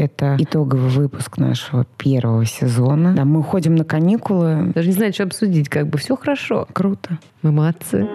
Это 0.00 0.36
итоговый 0.38 0.88
выпуск 0.88 1.36
нашего 1.36 1.84
первого 1.98 2.46
сезона. 2.46 3.12
Да, 3.12 3.26
мы 3.26 3.40
уходим 3.40 3.74
на 3.74 3.84
каникулы. 3.84 4.72
Даже 4.74 4.88
не 4.88 4.94
знаю, 4.94 5.12
что 5.12 5.24
обсудить. 5.24 5.68
Как 5.68 5.88
бы 5.88 5.98
все 5.98 6.16
хорошо. 6.16 6.66
Круто. 6.72 7.18
Мы 7.42 7.52
молодцы. 7.52 8.08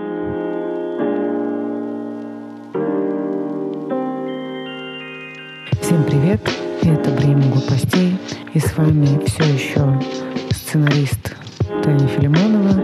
Всем 5.79 6.03
привет. 6.05 6.41
Это 6.81 7.11
«Время 7.11 7.43
глупостей». 7.51 8.17
И 8.55 8.59
с 8.59 8.75
вами 8.75 9.23
все 9.27 9.43
еще 9.43 10.01
сценарист 10.49 11.35
Таня 11.83 12.07
Филимонова 12.07 12.83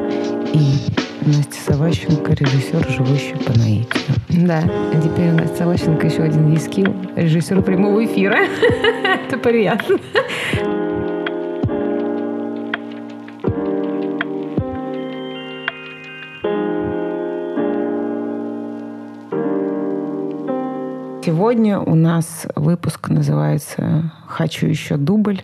и 0.53 0.77
Настя 1.23 1.73
Саващенко, 1.73 2.33
режиссер, 2.33 2.89
живущий 2.89 3.35
по 3.35 3.55
наитию. 3.57 4.15
Да, 4.29 4.63
а 4.65 5.01
теперь 5.01 5.29
у 5.29 5.33
нас 5.33 5.55
Саващенко 5.55 6.07
еще 6.07 6.23
один 6.23 6.51
ескил, 6.51 6.95
режиссер 7.15 7.61
прямого 7.61 8.03
эфира. 8.03 8.37
Это 9.27 9.37
приятно. 9.37 9.97
Сегодня 21.23 21.79
у 21.79 21.93
нас 21.93 22.47
выпуск 22.55 23.09
называется 23.09 24.11
«Хочу 24.25 24.65
еще 24.65 24.97
дубль», 24.97 25.43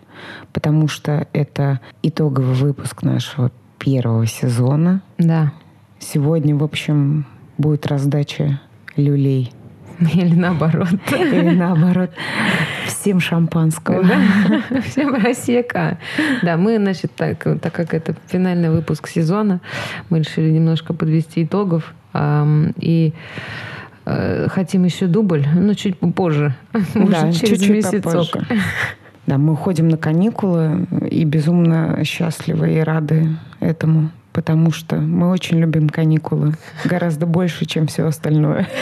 потому 0.54 0.88
что 0.88 1.28
это 1.34 1.82
итоговый 2.02 2.56
выпуск 2.56 3.04
нашего 3.04 3.52
первого 3.78 4.26
сезона. 4.26 5.02
Да. 5.20 5.54
Сегодня, 6.00 6.56
в 6.56 6.64
общем, 6.64 7.26
будет 7.58 7.88
раздача 7.88 8.60
люлей. 8.96 9.52
Или 10.00 10.36
наоборот. 10.36 10.90
Или 11.12 11.56
наоборот. 11.56 12.12
Всем 12.86 13.20
шампанского. 13.20 14.04
Да? 14.04 14.82
Всем 14.82 15.20
просека. 15.20 15.98
Да, 16.44 16.56
мы, 16.58 16.78
значит, 16.78 17.12
так, 17.16 17.44
так 17.62 17.74
как 17.74 17.94
это 17.94 18.16
финальный 18.28 18.70
выпуск 18.70 19.08
сезона, 19.08 19.60
мы 20.10 20.20
решили 20.20 20.52
немножко 20.52 20.94
подвести 20.94 21.44
итогов. 21.44 21.94
эм, 22.14 22.74
и 22.78 23.14
э, 24.06 24.48
хотим 24.50 24.84
еще 24.84 25.08
дубль, 25.08 25.46
но 25.56 25.74
чуть 25.74 25.98
позже. 26.00 26.56
Может, 26.94 26.94
Да, 27.12 27.32
через 27.32 27.60
чуть-чуть 27.60 27.70
месяцок. 27.70 28.04
попозже. 28.04 28.48
Да, 29.26 29.38
мы 29.38 29.54
уходим 29.54 29.90
на 29.90 29.98
каникулы 29.98 30.86
и 31.10 31.26
безумно 31.26 32.04
счастливы 32.06 32.76
и 32.76 32.80
рады 32.80 33.30
этому, 33.60 34.12
потому 34.38 34.70
что 34.70 34.98
мы 34.98 35.32
очень 35.32 35.58
любим 35.58 35.90
каникулы 35.90 36.54
гораздо 36.86 37.26
больше, 37.26 37.66
чем 37.66 37.88
все 37.88 38.06
остальное. 38.06 38.68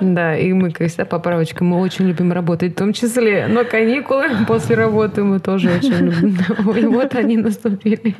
Да, 0.00 0.36
и 0.36 0.52
мы, 0.52 0.72
как 0.72 0.88
всегда, 0.88 1.06
поправочка, 1.06 1.64
мы 1.64 1.78
очень 1.78 2.06
любим 2.06 2.30
работать 2.30 2.72
в 2.72 2.76
том 2.76 2.92
числе. 2.92 3.46
Но 3.46 3.64
каникулы 3.64 4.26
после 4.46 4.76
работы 4.76 5.22
мы 5.22 5.38
тоже 5.38 5.70
очень 5.70 5.96
любим. 5.96 6.36
И 6.76 6.84
вот 6.86 7.14
они 7.14 7.38
наступили. 7.38 8.14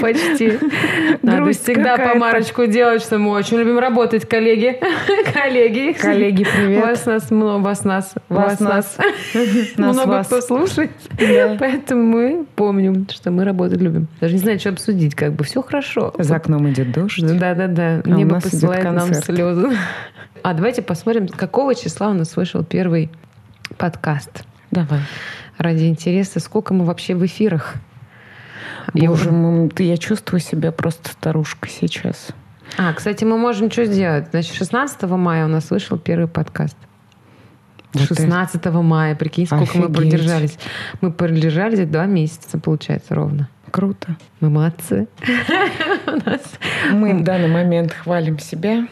Почти. 0.00 0.58
Надо 1.22 1.52
всегда 1.52 1.96
помарочку 1.96 2.66
делать, 2.66 3.02
что 3.02 3.18
мы 3.18 3.30
очень 3.32 3.58
любим 3.58 3.78
работать, 3.78 4.28
коллеги. 4.28 4.78
Коллеги. 5.32 5.92
Коллеги, 5.92 6.44
привет. 6.44 6.82
Вас 6.82 7.06
нас 7.06 7.30
много, 7.30 7.62
вас 7.62 7.84
нас, 7.84 8.14
вас 8.28 8.60
нас. 8.60 8.96
Много 9.76 10.22
кто 10.22 10.40
слушает. 10.40 10.90
Поэтому 11.18 12.02
мы 12.02 12.46
помним, 12.54 13.08
что 13.10 13.30
мы 13.30 13.44
работать 13.44 13.80
любим. 13.80 14.06
Даже 14.20 14.34
не 14.34 14.40
знаю, 14.40 14.58
что 14.58 14.70
обсудить, 14.70 15.14
как 15.14 15.32
бы 15.32 15.44
все 15.44 15.62
хорошо. 15.62 16.14
За 16.18 16.36
окном 16.36 16.70
идет 16.70 16.92
дождь. 16.92 17.20
Да-да-да. 17.20 18.02
А 18.04 18.08
Небо 18.08 18.40
посылает 18.40 18.84
нам 18.84 19.12
слезы. 19.14 19.76
А 20.42 20.52
давайте 20.52 20.82
посмотрим, 20.82 21.26
какого 21.26 21.74
числа 21.74 22.10
у 22.10 22.12
нас 22.12 22.36
вышел 22.36 22.62
первый 22.62 23.10
подкаст. 23.78 24.44
Давай. 24.70 25.00
Ради 25.56 25.84
интереса, 25.84 26.40
сколько 26.40 26.74
мы 26.74 26.84
вообще 26.84 27.14
в 27.14 27.24
эфирах. 27.24 27.76
Боже 28.92 29.30
мой, 29.30 29.70
я 29.78 29.96
чувствую 29.96 30.40
себя 30.40 30.72
просто 30.72 31.10
старушкой 31.10 31.70
сейчас. 31.70 32.28
А, 32.78 32.92
кстати, 32.92 33.24
мы 33.24 33.36
можем 33.38 33.70
что 33.70 33.84
сделать? 33.84 34.28
Значит, 34.30 34.54
16 34.54 35.02
мая 35.02 35.44
у 35.44 35.48
нас 35.48 35.70
вышел 35.70 35.98
первый 35.98 36.28
подкаст. 36.28 36.76
Вот 37.92 38.04
это. 38.04 38.14
16 38.14 38.64
мая, 38.66 39.14
прикинь, 39.14 39.46
сколько 39.46 39.78
мы 39.78 39.84
Офигеть. 39.84 39.96
продержались. 39.96 40.58
Мы 41.00 41.12
продержались 41.12 41.86
два 41.86 42.06
месяца, 42.06 42.58
получается, 42.58 43.14
ровно. 43.14 43.48
Круто. 43.70 44.16
Мы 44.40 44.50
молодцы. 44.50 45.08
Мы 46.92 47.14
в 47.14 47.24
данный 47.24 47.48
момент 47.48 47.92
хвалим 47.92 48.38
себя, 48.38 48.86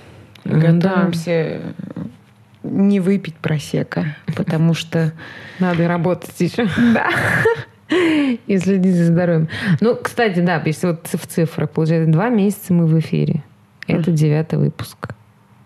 готовимся 0.44 1.60
не 2.62 3.00
выпить 3.00 3.36
просека, 3.36 4.16
потому 4.36 4.74
что 4.74 5.12
Надо 5.58 5.88
работать 5.88 6.34
еще. 6.38 6.68
Да. 6.94 7.08
И 8.46 8.58
следить 8.58 8.94
за 8.94 9.06
здоровьем. 9.06 9.48
Ну, 9.80 9.96
кстати, 9.96 10.40
да, 10.40 10.62
если 10.64 10.88
вот 10.88 11.06
в 11.06 11.26
цифрах, 11.26 11.70
получается, 11.70 12.10
два 12.10 12.28
месяца 12.28 12.72
мы 12.72 12.86
в 12.86 12.98
эфире. 12.98 13.42
Это 13.86 14.10
девятый 14.10 14.58
выпуск. 14.58 15.14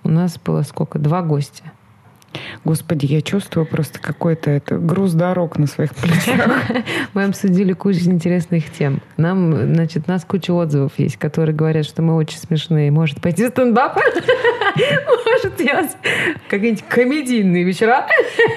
У 0.02 0.08
нас 0.08 0.38
было 0.38 0.62
сколько? 0.62 0.98
Два 0.98 1.22
гостя. 1.22 1.64
Господи, 2.64 3.06
я 3.06 3.22
чувствую 3.22 3.66
просто 3.66 4.00
какой-то 4.00 4.50
это 4.50 4.76
груз 4.78 5.12
дорог 5.12 5.58
на 5.58 5.66
своих 5.66 5.94
плечах. 5.94 6.50
Мы 7.14 7.24
обсудили 7.24 7.72
кучу 7.72 8.00
интересных 8.06 8.70
тем. 8.72 9.00
Нам, 9.16 9.74
значит, 9.74 10.04
у 10.06 10.10
нас 10.10 10.24
куча 10.24 10.52
отзывов 10.52 10.92
есть, 10.98 11.16
которые 11.16 11.54
говорят, 11.54 11.86
что 11.86 12.02
мы 12.02 12.16
очень 12.16 12.38
смешные. 12.38 12.90
Может 12.90 13.20
пойти 13.20 13.48
стендап? 13.48 13.96
Может 15.26 15.56
делать 15.56 15.90
какие-нибудь 16.48 16.84
комедийные 16.88 17.64
вечера? 17.64 18.06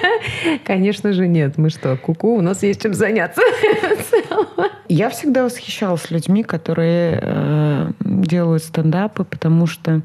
Конечно 0.64 1.12
же 1.12 1.26
нет. 1.26 1.56
Мы 1.58 1.70
что, 1.70 1.96
куку, 1.96 2.36
у 2.36 2.40
нас 2.40 2.62
есть 2.62 2.82
чем 2.82 2.94
заняться. 2.94 3.42
Я 4.88 5.08
всегда 5.10 5.44
восхищалась 5.44 6.10
людьми, 6.10 6.42
которые 6.42 7.20
э, 7.22 7.90
делают 8.00 8.64
стендапы, 8.64 9.24
потому 9.24 9.66
что 9.66 10.02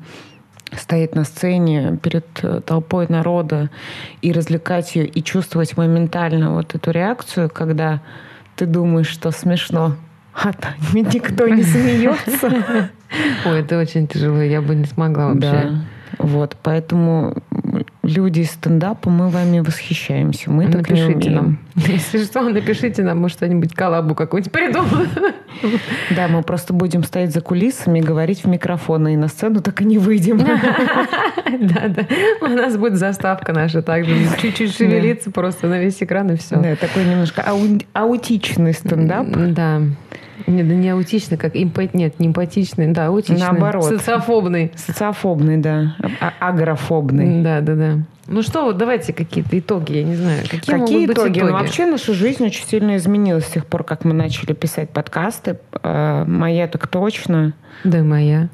стоять 0.79 1.15
на 1.15 1.23
сцене 1.23 1.97
перед 2.01 2.25
э, 2.41 2.61
толпой 2.65 3.07
народа 3.09 3.69
и 4.21 4.31
развлекать 4.31 4.95
ее, 4.95 5.05
и 5.05 5.23
чувствовать 5.23 5.77
моментально 5.77 6.53
вот 6.53 6.75
эту 6.75 6.91
реакцию, 6.91 7.49
когда 7.49 8.01
ты 8.55 8.65
думаешь, 8.65 9.07
что 9.07 9.31
смешно, 9.31 9.95
а 10.33 10.53
там 10.53 10.73
никто 10.93 11.47
не 11.47 11.63
смеется. 11.63 12.51
Ой, 13.45 13.59
это 13.59 13.79
очень 13.79 14.07
тяжело. 14.07 14.41
Я 14.41 14.61
бы 14.61 14.75
не 14.75 14.85
смогла 14.85 15.27
вообще. 15.27 15.51
Да. 15.51 15.85
Вот, 16.17 16.55
поэтому 16.61 17.35
люди 18.07 18.41
из 18.41 18.51
стендапа, 18.51 19.09
мы 19.09 19.29
вами 19.29 19.59
восхищаемся. 19.59 20.49
Мы 20.51 20.67
так 20.71 20.89
не 20.89 21.01
напишите 21.01 21.29
умеем. 21.29 21.33
нам. 21.33 21.59
Если 21.87 22.23
что, 22.23 22.41
напишите 22.41 23.03
нам, 23.03 23.19
может, 23.19 23.37
что-нибудь 23.37 23.73
коллабу 23.73 24.15
какую-нибудь 24.15 24.51
придумаю. 24.51 25.07
Да, 26.15 26.27
мы 26.27 26.43
просто 26.43 26.73
будем 26.73 27.03
стоять 27.03 27.31
за 27.33 27.41
кулисами, 27.41 27.99
говорить 28.01 28.43
в 28.43 28.47
микрофон, 28.47 29.07
и 29.07 29.15
на 29.15 29.27
сцену 29.27 29.61
так 29.61 29.81
и 29.81 29.85
не 29.85 29.97
выйдем. 29.97 30.39
Да, 31.59 31.87
да. 31.87 32.05
У 32.41 32.47
нас 32.49 32.75
будет 32.75 32.95
заставка 32.97 33.53
наша 33.53 33.81
также. 33.81 34.13
Чуть-чуть 34.41 34.75
шевелиться 34.75 35.31
просто 35.31 35.67
на 35.67 35.79
весь 35.79 36.01
экран 36.01 36.31
и 36.31 36.35
все. 36.37 36.55
Да, 36.57 36.75
такой 36.75 37.05
немножко 37.05 37.41
ау- 37.43 37.79
аутичный 37.93 38.73
стендап. 38.73 39.27
Да. 39.29 39.81
Не, 40.47 40.63
да 40.63 40.73
не 40.75 40.89
аутичный, 40.89 41.37
как 41.37 41.55
импот... 41.55 41.93
Нет, 41.93 42.19
не 42.19 42.27
эмпатичный, 42.27 42.87
да, 42.91 43.07
аутичный. 43.07 43.39
Наоборот. 43.39 43.85
Социофобный. 43.85 44.71
Социофобный, 44.75 45.57
да. 45.57 45.95
А- 46.19 46.33
агрофобный. 46.39 47.41
Да, 47.41 47.61
да, 47.61 47.75
да. 47.75 47.97
Ну 48.27 48.41
что, 48.41 48.65
вот 48.65 48.77
давайте 48.77 49.13
какие-то 49.13 49.57
итоги, 49.59 49.97
я 49.97 50.03
не 50.03 50.15
знаю. 50.15 50.41
Какие, 50.43 50.79
Какие 50.79 51.05
итоги? 51.05 51.13
итоги? 51.13 51.39
Ну, 51.41 51.51
вообще 51.53 51.85
наша 51.85 52.13
жизнь 52.13 52.43
очень 52.43 52.65
сильно 52.65 52.95
изменилась 52.95 53.45
с 53.45 53.51
тех 53.51 53.65
пор, 53.65 53.83
как 53.83 54.03
мы 54.03 54.13
начали 54.13 54.53
писать 54.53 54.89
подкасты. 54.89 55.59
Э, 55.83 56.25
Моя 56.25 56.67
так 56.67 56.87
точно. 56.87 57.53
Да, 57.83 58.01
моя. 58.03 58.49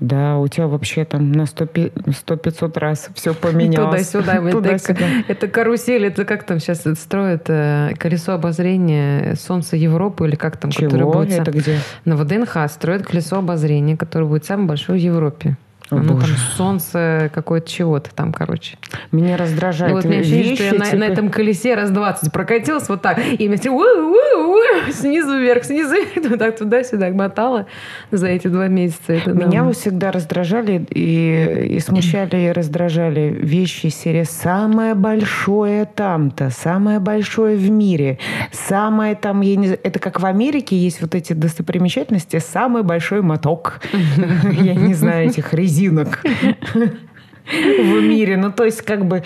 Да, 0.00 0.38
у 0.38 0.48
тебя 0.48 0.66
вообще 0.66 1.04
там 1.04 1.30
на 1.30 1.42
100-500 1.42 2.78
раз 2.78 3.10
все 3.14 3.34
поменялось. 3.34 4.08
Туда-сюда. 4.10 4.36
Это, 4.36 4.50
Туда-сюда. 4.50 5.06
это 5.28 5.48
карусель, 5.48 6.06
это 6.06 6.24
как 6.24 6.44
там 6.44 6.58
сейчас 6.58 6.84
строят 6.98 7.44
э, 7.48 7.92
колесо 7.98 8.32
обозрения 8.32 9.34
Солнца 9.34 9.76
Европы 9.76 10.26
или 10.26 10.36
как 10.36 10.56
там, 10.56 10.70
которое 10.70 10.98
Чего? 10.98 11.12
будет... 11.12 11.38
Это 11.38 11.50
где? 11.50 11.78
На 12.06 12.16
ВДНХ 12.16 12.56
строят 12.70 13.06
колесо 13.06 13.36
обозрения, 13.36 13.96
которое 13.96 14.24
будет 14.24 14.46
самое 14.46 14.68
большое 14.68 14.98
в 14.98 15.02
Европе. 15.02 15.56
О, 15.90 15.96
Оно 15.96 16.20
там 16.20 16.30
солнце 16.56 17.30
какое-то 17.34 17.68
чего-то 17.68 18.14
там, 18.14 18.32
короче. 18.32 18.76
Меня 19.12 19.36
раздражает 19.36 19.92
И 19.92 19.94
вот 19.94 20.04
меня 20.04 20.20
ощущение, 20.20 20.54
что 20.54 20.64
я 20.64 20.72
на, 20.72 20.84
вещи, 20.84 20.94
на 20.94 21.06
типа- 21.06 21.12
этом 21.12 21.30
колесе 21.30 21.74
раз 21.74 21.90
20 21.90 22.32
прокатилась 22.32 22.88
вот 22.88 23.02
так. 23.02 23.18
И 23.18 23.48
вместе 23.48 23.70
у-у-у, 23.70 24.92
снизу 24.92 25.38
вверх, 25.38 25.64
снизу 25.64 25.94
вверх, 25.94 26.10
вот 26.30 26.38
так 26.38 26.56
туда-сюда 26.56 27.10
мотала 27.10 27.66
за 28.10 28.28
эти 28.28 28.48
два 28.48 28.68
месяца. 28.68 29.12
Это, 29.14 29.32
да. 29.32 29.46
Меня 29.46 29.64
вот 29.64 29.76
всегда 29.76 30.12
раздражали 30.12 30.86
и, 30.90 31.74
и 31.76 31.80
смущали, 31.80 32.36
и 32.36 32.52
раздражали 32.52 33.36
вещи 33.40 33.86
из 33.86 33.96
серии 33.96 34.24
«Самое 34.24 34.94
большое 34.94 35.84
там-то», 35.86 36.50
«Самое 36.50 36.98
большое 37.00 37.56
в 37.56 37.70
мире», 37.70 38.18
«Самое 38.52 39.14
там...» 39.14 39.40
я 39.40 39.56
не 39.56 39.66
знаю, 39.66 39.80
Это 39.82 39.98
как 39.98 40.20
в 40.20 40.26
Америке 40.26 40.76
есть 40.76 41.00
вот 41.00 41.14
эти 41.14 41.32
достопримечательности 41.32 42.38
«Самый 42.38 42.82
большой 42.82 43.22
моток». 43.22 43.80
Я 44.50 44.74
не 44.74 44.94
знаю 44.94 45.28
этих 45.28 45.52
резинок 45.80 46.20
в 47.46 48.00
мире. 48.02 48.36
Ну, 48.36 48.52
то 48.52 48.64
есть 48.64 48.82
как 48.82 49.06
бы 49.06 49.22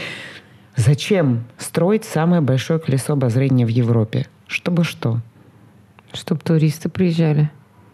Зачем 0.76 1.44
строить 1.56 2.04
самое 2.04 2.40
большое 2.42 2.80
колесо 2.80 3.12
обозрения 3.12 3.64
в 3.64 3.68
Европе? 3.68 4.26
Чтобы 4.48 4.82
что? 4.82 5.20
Чтобы 6.12 6.40
туристы 6.40 6.88
приезжали. 6.88 7.48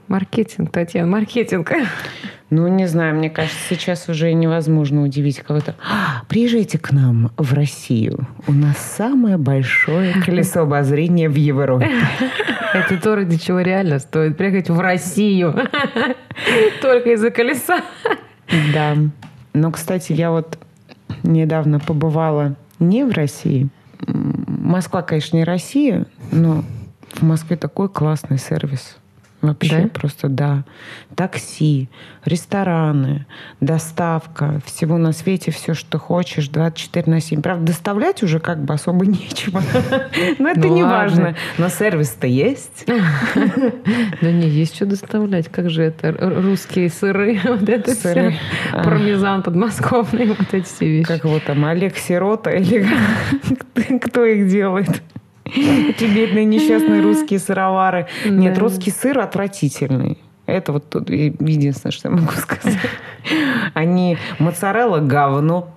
Маркетинг, 0.09 0.73
Татьяна, 0.73 1.09
маркетинг. 1.09 1.73
Ну, 2.53 2.67
не 2.67 2.87
знаю, 2.89 3.15
мне 3.15 3.31
кажется, 3.31 3.57
сейчас 3.69 4.09
уже 4.09 4.33
невозможно 4.33 5.05
удивить 5.05 5.39
кого-то. 5.39 5.77
«А, 5.89 6.25
приезжайте 6.29 6.81
к 6.81 6.91
нам 6.91 7.31
в 7.37 7.55
Россию. 7.55 8.27
У 8.49 8.53
нас 8.53 8.77
самое 8.77 9.37
большое 9.37 10.15
колесо 10.27 10.63
обозрения 10.63 11.29
в 11.29 11.37
Европе. 11.37 11.89
Это 12.75 13.01
то, 13.01 13.15
ради 13.15 13.39
чего 13.39 13.61
реально 13.61 14.01
стоит 14.01 14.37
приехать 14.37 14.69
в 14.69 14.81
Россию. 14.81 15.55
Только 16.83 17.13
из-за 17.13 17.31
колеса. 17.31 17.83
Да. 18.73 18.97
Но, 19.53 19.71
кстати, 19.71 20.13
я 20.13 20.31
вот 20.31 20.59
недавно 21.23 21.81
побывала 21.81 22.57
не 22.79 23.05
в 23.05 23.13
России. 23.13 23.69
Москва, 24.07 25.03
конечно, 25.03 25.37
не 25.37 25.45
Россия, 25.45 26.07
но 26.31 26.65
в 27.13 27.23
Москве 27.23 27.57
такой 27.57 27.89
классный 27.89 28.39
сервис. 28.39 28.97
Вообще 29.43 29.83
да? 29.83 29.89
просто 29.89 30.29
да. 30.29 30.65
Такси, 31.15 31.89
рестораны, 32.25 33.27
доставка, 33.61 34.61
всего 34.67 34.99
на 34.99 35.13
свете, 35.13 35.51
все, 35.51 35.73
что 35.73 35.99
хочешь, 35.99 36.49
24 36.49 37.11
на 37.11 37.21
7. 37.21 37.41
Правда, 37.41 37.67
доставлять 37.67 38.23
уже 38.23 38.39
как 38.39 38.63
бы 38.63 38.75
особо 38.75 39.07
нечего. 39.07 39.63
Но 40.39 40.51
это 40.51 40.69
не 40.69 40.83
важно. 40.83 41.37
Но 41.59 41.69
сервис-то 41.69 42.27
есть. 42.27 42.87
Да 44.21 44.31
не, 44.31 44.49
есть 44.49 44.77
что 44.77 44.87
доставлять. 44.87 45.49
Как 45.49 45.71
же 45.71 45.83
это? 45.83 46.13
Русские 46.13 46.91
сыры, 46.91 47.41
вот 47.45 47.69
это 47.69 47.95
все. 47.95 48.39
Пармезан 48.73 49.43
подмосковный, 49.43 50.27
вот 50.27 50.53
эти 50.53 50.65
все 50.65 50.87
вещи. 50.87 51.07
Как 51.07 51.25
вот 51.25 51.45
там 51.45 51.65
Олег 51.65 51.97
Сирота 51.97 52.51
или 52.51 52.87
кто 54.01 54.25
их 54.25 54.49
делает? 54.49 55.03
Эти 55.89 56.05
бедные 56.05 56.45
несчастные 56.45 57.01
русские 57.01 57.39
сыровары. 57.39 58.07
Нет, 58.25 58.59
русский 58.59 58.91
сыр 58.91 59.19
отвратительный. 59.19 60.19
Это 60.47 60.73
вот 60.73 60.89
тут 60.91 61.11
единственное, 61.11 61.93
что 61.93 62.09
я 62.09 62.15
могу 62.15 62.33
сказать. 62.37 62.79
Они 63.75 64.19
моцарелла 64.39 64.99
говно. 64.99 65.75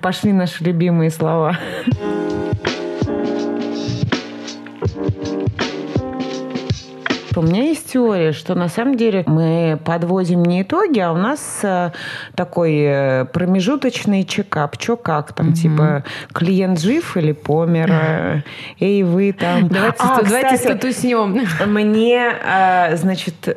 Пошли 0.00 0.32
наши 0.32 0.64
любимые 0.64 1.10
слова. 1.10 1.58
У 7.36 7.42
меня 7.42 7.64
есть 7.64 7.92
теория, 7.92 8.32
что 8.32 8.54
на 8.54 8.68
самом 8.68 8.96
деле 8.96 9.24
мы 9.26 9.78
подводим 9.84 10.42
не 10.44 10.62
итоги, 10.62 10.98
а 11.00 11.12
у 11.12 11.16
нас 11.16 11.60
э, 11.62 11.90
такой 12.34 12.76
э, 12.78 13.24
промежуточный 13.26 14.24
чекап. 14.24 14.80
Что 14.80 14.96
как 14.96 15.32
там, 15.32 15.48
угу. 15.48 15.56
типа 15.56 16.04
клиент 16.32 16.80
жив 16.80 17.16
или 17.16 17.32
помер? 17.32 17.90
Э, 17.90 18.42
эй, 18.80 19.02
вы 19.02 19.32
там... 19.32 19.68
Давайте, 19.68 19.96
а, 19.98 20.22
давайте 20.22 20.56
кстати, 20.56 20.62
статуснем. 20.62 21.40
Мне, 21.66 22.32
значит, 22.96 23.56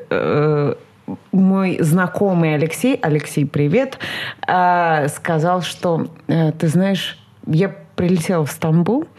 мой 1.31 1.77
знакомый 1.79 2.55
Алексей, 2.55 2.99
Алексей, 3.01 3.45
привет, 3.45 3.97
сказал, 4.45 5.61
что, 5.61 6.07
ты 6.27 6.67
знаешь, 6.67 7.17
я 7.47 7.73
прилетела 7.99 8.45
в 8.45 8.51
Стамбул, 8.51 9.09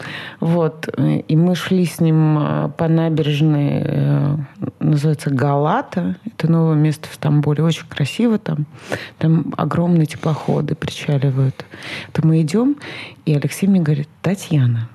вот, 0.40 0.88
и 0.96 1.36
мы 1.36 1.54
шли 1.54 1.84
с 1.84 2.00
ним 2.00 2.38
э, 2.38 2.70
по 2.78 2.88
набережной, 2.88 3.82
э, 3.84 4.36
называется 4.78 5.28
Галата, 5.28 6.16
это 6.24 6.50
новое 6.50 6.76
место 6.76 7.06
в 7.10 7.12
Стамбуле, 7.12 7.62
очень 7.62 7.86
красиво 7.86 8.38
там, 8.38 8.64
там 9.18 9.52
огромные 9.58 10.06
теплоходы 10.06 10.74
причаливают. 10.74 11.66
То 12.12 12.26
мы 12.26 12.40
идем, 12.40 12.76
и 13.26 13.34
Алексей 13.34 13.66
мне 13.66 13.80
говорит, 13.80 14.08
Татьяна, 14.22 14.88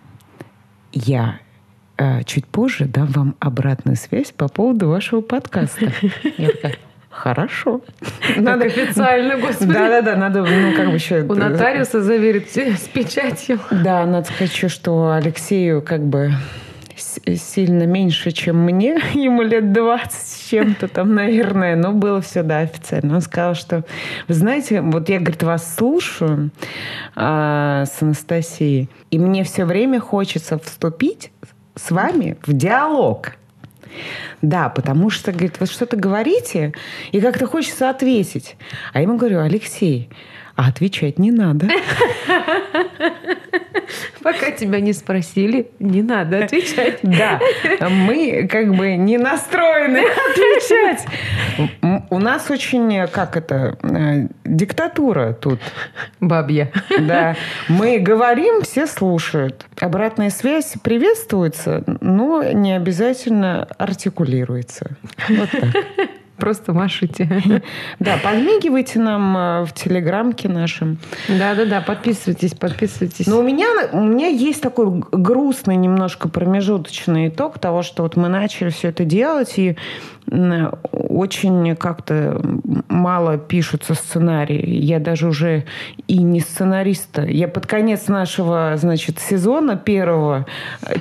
я 0.92 1.38
э, 1.98 2.24
чуть 2.24 2.48
позже 2.48 2.86
дам 2.86 3.06
вам 3.10 3.36
обратную 3.40 3.98
связь 3.98 4.32
по 4.32 4.48
поводу 4.48 4.90
вашего 4.90 5.22
подкаста. 5.22 5.92
Я 6.40 6.50
такая, 6.50 6.78
Хорошо. 7.16 7.82
Надо 8.36 8.66
официально, 8.66 9.38
господи. 9.38 9.72
Да-да-да, 9.72 10.16
надо, 10.18 10.42
ну, 10.44 10.76
как 10.76 10.90
бы 10.90 10.96
еще... 10.96 11.22
У 11.22 11.34
нотариуса 11.34 12.02
заверить 12.02 12.56
с 12.56 12.88
печатью. 12.90 13.60
Да, 13.72 14.06
надо 14.06 14.28
сказать 14.28 14.54
еще, 14.54 14.68
что 14.68 15.12
Алексею 15.14 15.82
как 15.82 16.02
бы 16.02 16.32
сильно 16.96 17.84
меньше, 17.84 18.32
чем 18.32 18.58
мне. 18.58 19.00
Ему 19.14 19.42
лет 19.44 19.72
20 19.72 20.12
с 20.12 20.50
чем-то 20.50 20.88
там, 20.90 21.16
наверное. 21.16 21.76
Но 21.76 21.94
было 21.94 22.22
все, 22.22 22.44
да, 22.44 22.60
официально. 22.60 23.16
Он 23.16 23.22
сказал, 23.22 23.56
что, 23.56 23.86
вы 24.28 24.34
знаете, 24.34 24.82
вот 24.82 25.08
я, 25.10 25.20
говорит, 25.20 25.42
вас 25.44 25.76
слушаю 25.76 26.52
а, 27.16 27.86
с 27.86 28.02
Анастасией, 28.02 28.90
и 29.10 29.20
мне 29.20 29.44
все 29.46 29.66
время 29.66 30.00
хочется 30.00 30.60
вступить 30.60 31.32
с 31.76 31.92
вами 31.92 32.38
в 32.46 32.54
диалог. 32.54 33.34
Да, 34.42 34.70
потому 34.70 35.10
что, 35.10 35.32
говорит, 35.32 35.60
вы 35.60 35.66
что-то 35.66 35.96
говорите, 35.96 36.74
и 37.12 37.22
как-то 37.22 37.48
хочется 37.48 37.90
ответить. 37.90 38.56
А 38.94 39.00
я 39.00 39.04
ему 39.04 39.18
говорю, 39.18 39.42
Алексей, 39.42 40.10
а 40.56 40.70
отвечать 40.70 41.20
не 41.20 41.32
надо. 41.32 41.68
Пока 44.22 44.52
тебя 44.52 44.80
не 44.80 44.94
спросили, 44.94 45.70
не 45.80 46.02
надо 46.02 46.46
отвечать. 46.46 47.00
Да, 47.04 47.40
мы 47.90 48.48
как 48.52 48.76
бы 48.76 48.96
не 48.96 49.18
настроены 49.18 50.00
отвечать. 50.32 51.06
У 52.10 52.20
нас 52.20 52.50
очень, 52.50 53.08
как 53.08 53.38
это, 53.38 53.78
э, 53.84 54.28
диктатура 54.44 55.34
тут. 55.34 55.60
Бабья. 56.20 56.72
Да. 57.00 57.36
Мы 57.68 58.00
говорим, 58.00 58.62
все 58.64 58.88
слушают. 58.88 59.66
Обратная 59.80 60.30
связь 60.30 60.74
приветствуется, 60.82 61.84
но 62.02 62.44
не 62.44 62.76
обязательно 62.76 63.68
артикулируется. 63.78 64.98
Вот 65.30 65.50
так. 65.52 65.70
Просто 66.38 66.74
машите. 66.74 67.30
Да, 68.00 68.18
подмигивайте 68.18 69.00
нам 69.00 69.38
э, 69.38 69.66
в 69.66 69.74
телеграмке 69.74 70.50
нашем. 70.50 70.98
Да-да-да, 71.30 71.82
подписывайтесь, 71.82 72.54
подписывайтесь. 72.54 73.28
Но 73.28 73.40
у 73.40 73.44
меня, 73.44 73.68
у 73.92 74.02
меня 74.02 74.28
есть 74.28 74.62
такой 74.62 75.04
грустный 75.12 75.76
немножко 75.76 76.28
промежуточный 76.28 77.30
итог 77.30 77.60
того, 77.60 77.84
что 77.84 78.04
вот 78.04 78.16
мы 78.18 78.28
начали 78.28 78.70
все 78.70 78.90
это 78.90 79.06
делать, 79.06 79.54
и 79.58 79.78
очень 80.32 81.76
как-то 81.76 82.42
мало 82.90 83.38
пишутся 83.38 83.94
сценарии. 83.94 84.66
Я 84.68 85.00
даже 85.00 85.28
уже 85.28 85.66
и 86.08 86.18
не 86.18 86.40
сценариста. 86.40 87.24
Я 87.24 87.48
под 87.48 87.68
конец 87.68 88.08
нашего, 88.08 88.74
значит, 88.76 89.20
сезона 89.20 89.76
первого 89.78 90.46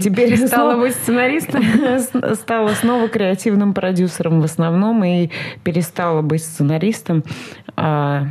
теперь 0.00 0.36
стала 0.36 0.72
снова, 0.72 0.80
быть 0.82 0.94
сценаристом. 0.94 1.64
Стала 2.34 2.68
снова 2.70 3.08
креативным 3.08 3.72
продюсером 3.74 4.40
в 4.40 4.44
основном 4.44 5.02
и 5.04 5.30
перестала 5.62 6.22
быть 6.22 6.44
сценаристом. 6.44 7.24
А, 7.76 8.26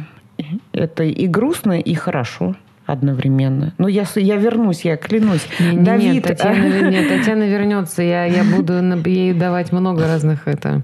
это 0.72 1.04
и 1.04 1.28
грустно, 1.28 1.80
и 1.80 1.94
хорошо 1.94 2.56
одновременно. 2.86 3.74
Ну, 3.78 3.88
я, 3.88 4.06
я 4.16 4.36
вернусь, 4.36 4.82
я 4.86 4.98
клянусь. 4.98 5.48
Не, 5.60 5.76
не, 5.76 5.84
Давид... 5.84 6.14
Нет, 6.14 6.24
Татьяна, 6.24 6.90
нет, 6.90 7.08
Татьяна 7.10 7.44
вернется. 7.44 8.04
Я, 8.04 8.26
я 8.26 8.44
буду 8.44 8.74
ей 9.10 9.34
давать 9.34 9.72
много 9.72 10.06
разных 10.06 10.48
это, 10.48 10.84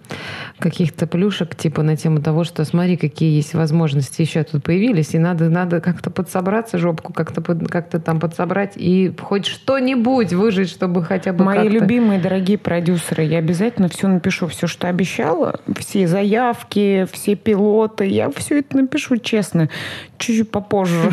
каких-то 0.59 1.07
плюшек, 1.07 1.55
типа 1.55 1.83
на 1.83 1.95
тему 1.97 2.21
того, 2.21 2.43
что 2.43 2.63
смотри, 2.65 2.97
какие 2.97 3.35
есть 3.35 3.53
возможности 3.53 4.21
еще 4.21 4.43
тут 4.43 4.63
появились, 4.63 5.13
и 5.13 5.19
надо, 5.19 5.49
надо 5.49 5.81
как-то 5.81 6.09
подсобраться, 6.09 6.77
жопку 6.77 7.13
как-то 7.13 7.41
как 7.41 7.89
там 7.89 8.19
подсобрать 8.19 8.73
и 8.75 9.13
хоть 9.19 9.45
что-нибудь 9.45 10.33
выжить, 10.33 10.69
чтобы 10.69 11.03
хотя 11.03 11.33
бы 11.33 11.43
Мои 11.43 11.67
любимые, 11.67 12.19
дорогие 12.19 12.57
продюсеры, 12.57 13.23
я 13.23 13.39
обязательно 13.39 13.89
все 13.89 14.07
напишу, 14.07 14.47
все, 14.47 14.67
что 14.67 14.87
обещала, 14.87 15.59
все 15.77 16.07
заявки, 16.07 17.07
все 17.11 17.35
пилоты, 17.35 18.05
я 18.05 18.29
все 18.29 18.59
это 18.59 18.77
напишу 18.77 19.17
честно, 19.17 19.69
чуть-чуть 20.17 20.51
попозже. 20.51 21.11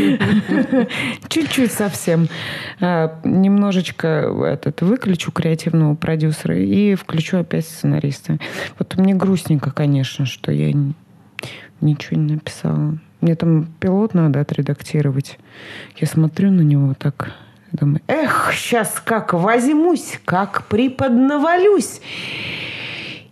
Чуть-чуть 1.28 1.72
совсем. 1.72 2.28
А, 2.80 3.20
немножечко 3.24 4.08
этот 4.46 4.82
выключу 4.82 5.32
креативного 5.32 5.94
продюсера 5.94 6.56
и 6.56 6.94
включу 6.94 7.38
опять 7.38 7.66
сценариста. 7.66 8.38
Вот 8.78 8.96
мне 8.96 9.14
грустненько, 9.14 9.70
конечно, 9.70 10.26
что 10.26 10.52
я 10.52 10.72
ничего 11.80 12.20
не 12.20 12.34
написала. 12.34 12.98
Мне 13.20 13.34
там 13.34 13.66
пилот 13.80 14.14
надо 14.14 14.40
отредактировать. 14.40 15.38
Я 15.96 16.06
смотрю 16.06 16.50
на 16.50 16.62
него 16.62 16.94
так, 16.94 17.32
думаю, 17.72 18.00
эх, 18.06 18.52
сейчас 18.54 19.00
как 19.04 19.34
возьмусь, 19.34 20.18
как 20.24 20.66
приподнавалюсь. 20.68 22.00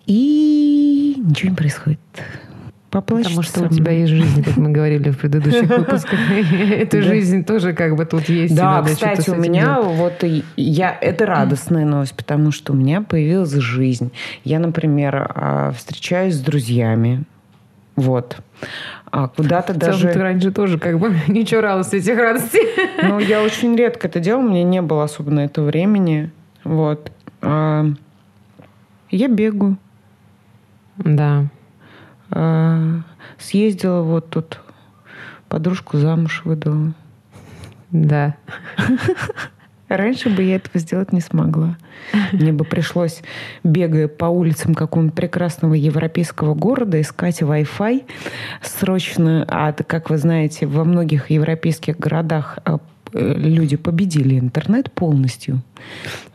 И 0.06 1.14
ничего 1.18 1.50
не 1.50 1.56
происходит. 1.56 2.00
Поплачется. 2.90 3.30
Потому 3.36 3.42
что 3.42 3.64
у 3.64 3.68
тебя 3.68 3.92
есть 3.92 4.12
жизнь, 4.12 4.42
как 4.42 4.56
мы 4.56 4.70
говорили 4.70 5.10
в 5.10 5.18
предыдущих 5.18 5.68
выпусках. 5.68 6.18
Эта 6.70 7.02
жизнь 7.02 7.44
тоже 7.44 7.74
как 7.74 7.96
бы 7.96 8.06
тут 8.06 8.28
есть. 8.30 8.56
Да, 8.56 8.82
кстати, 8.82 9.28
у 9.28 9.36
меня 9.36 9.80
вот 9.80 10.24
я 10.56 10.96
это 10.98 11.26
радостная 11.26 11.84
новость, 11.84 12.14
потому 12.14 12.50
что 12.50 12.72
у 12.72 12.76
меня 12.76 13.02
появилась 13.02 13.52
жизнь. 13.52 14.10
Я, 14.42 14.58
например, 14.58 15.30
а, 15.34 15.72
встречаюсь 15.72 16.34
с 16.34 16.40
друзьями, 16.40 17.24
Вот. 17.96 18.38
А 19.10 19.28
куда-то 19.28 19.78
целом, 19.78 19.92
даже... 19.92 20.08
ты 20.08 20.18
раньше 20.18 20.50
тоже 20.50 20.78
как 20.78 20.98
бы 20.98 21.14
не 21.28 21.44
чуралась 21.44 21.92
этих 21.92 22.16
радостей. 22.16 22.66
Ну, 23.02 23.18
я 23.18 23.42
очень 23.42 23.76
редко 23.76 24.08
это 24.08 24.18
делала, 24.20 24.44
у 24.44 24.48
меня 24.48 24.64
не 24.64 24.80
было 24.80 25.04
особо 25.04 25.30
на 25.30 25.40
это 25.40 25.60
времени. 25.62 26.30
Вот. 26.64 27.12
А, 27.42 27.86
я 29.10 29.28
бегаю. 29.28 29.76
Да. 30.96 31.48
А, 32.30 33.02
съездила 33.38 34.02
вот 34.02 34.30
тут, 34.30 34.60
подружку 35.48 35.96
замуж 35.98 36.42
выдала. 36.44 36.94
Да. 37.90 38.36
Раньше 39.88 40.28
бы 40.28 40.42
я 40.42 40.56
этого 40.56 40.78
сделать 40.78 41.12
не 41.12 41.20
смогла. 41.20 41.78
Мне 42.32 42.52
бы 42.52 42.64
пришлось, 42.64 43.22
бегая 43.64 44.06
по 44.06 44.26
улицам 44.26 44.74
какого-нибудь 44.74 45.14
прекрасного 45.14 45.72
европейского 45.74 46.54
города, 46.54 47.00
искать 47.00 47.40
Wi-Fi 47.40 48.04
срочно. 48.62 49.46
А 49.48 49.72
как 49.72 50.10
вы 50.10 50.18
знаете, 50.18 50.66
во 50.66 50.84
многих 50.84 51.30
европейских 51.30 51.98
городах 51.98 52.58
а, 52.66 52.80
э, 53.14 53.34
люди 53.34 53.76
победили 53.76 54.38
интернет 54.38 54.92
полностью. 54.92 55.62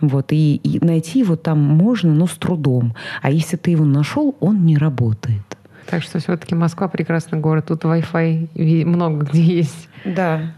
Вот, 0.02 0.32
и, 0.32 0.56
и 0.56 0.84
найти 0.84 1.20
его 1.20 1.36
там 1.36 1.60
можно, 1.60 2.12
но 2.12 2.26
с 2.26 2.32
трудом. 2.32 2.96
А 3.22 3.30
если 3.30 3.56
ты 3.56 3.70
его 3.70 3.86
нашел, 3.86 4.36
он 4.40 4.66
не 4.66 4.78
работает. 4.78 5.44
Так 5.88 6.04
что 6.04 6.20
все-таки 6.20 6.56
Москва 6.56 6.88
прекрасный 6.88 7.40
город. 7.40 7.66
Тут 7.68 7.84
Wi-Fi 7.84 8.86
много 8.86 9.26
где 9.26 9.42
есть. 9.42 9.90
Да, 10.06 10.54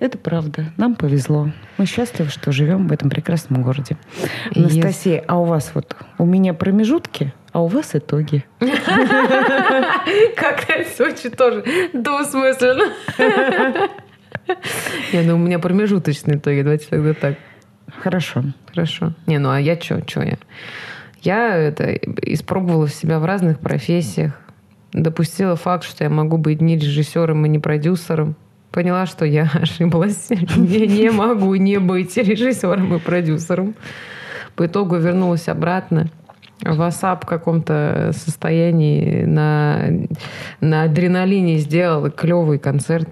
это 0.00 0.16
правда. 0.16 0.72
Нам 0.76 0.94
повезло. 0.94 1.50
Мы 1.76 1.86
счастливы, 1.86 2.30
что 2.30 2.52
живем 2.52 2.86
в 2.86 2.92
этом 2.92 3.10
прекрасном 3.10 3.62
городе. 3.62 3.96
И 4.52 4.60
Анастасия, 4.60 5.24
а 5.26 5.38
у 5.40 5.44
вас 5.44 5.72
вот 5.74 5.96
у 6.18 6.24
меня 6.24 6.54
промежутки, 6.54 7.32
а 7.52 7.62
у 7.62 7.66
вас 7.66 7.94
итоги. 7.94 8.44
Как 10.36 10.64
Сочи 10.96 11.30
тоже 11.30 11.64
двусмысленно. 11.92 12.92
Не, 15.12 15.22
ну 15.22 15.34
у 15.34 15.38
меня 15.38 15.58
промежуточные 15.58 16.36
итоги. 16.38 16.62
Давайте 16.62 16.86
тогда 16.88 17.14
так. 17.14 17.36
Хорошо. 18.00 18.44
Хорошо. 18.68 19.14
Не, 19.26 19.38
ну 19.38 19.50
а 19.50 19.60
я 19.60 19.80
что? 19.80 20.02
Что 20.06 20.22
я? 20.22 20.38
Я 21.22 21.56
это 21.56 21.92
испробовала 22.22 22.88
себя 22.88 23.18
в 23.18 23.24
разных 23.24 23.58
профессиях. 23.58 24.32
Допустила 24.92 25.56
факт, 25.56 25.84
что 25.84 26.04
я 26.04 26.10
могу 26.10 26.38
быть 26.38 26.60
не 26.60 26.76
режиссером 26.76 27.44
и 27.46 27.48
не 27.48 27.58
продюсером. 27.58 28.36
Поняла, 28.70 29.06
что 29.06 29.24
я 29.24 29.50
ошиблась. 29.54 30.28
Я 30.30 30.86
не 30.86 31.10
могу 31.10 31.54
не 31.54 31.78
быть 31.78 32.16
режиссером 32.16 32.94
и 32.94 32.98
продюсером. 32.98 33.74
По 34.56 34.66
итогу 34.66 34.96
вернулась 34.96 35.48
обратно 35.48 36.10
в 36.62 36.80
WhatsApp 36.80 37.24
каком-то 37.24 38.10
состоянии 38.14 39.24
на, 39.24 39.90
на 40.60 40.82
адреналине 40.84 41.58
сделала 41.58 42.10
клевый 42.10 42.58
концерт. 42.58 43.08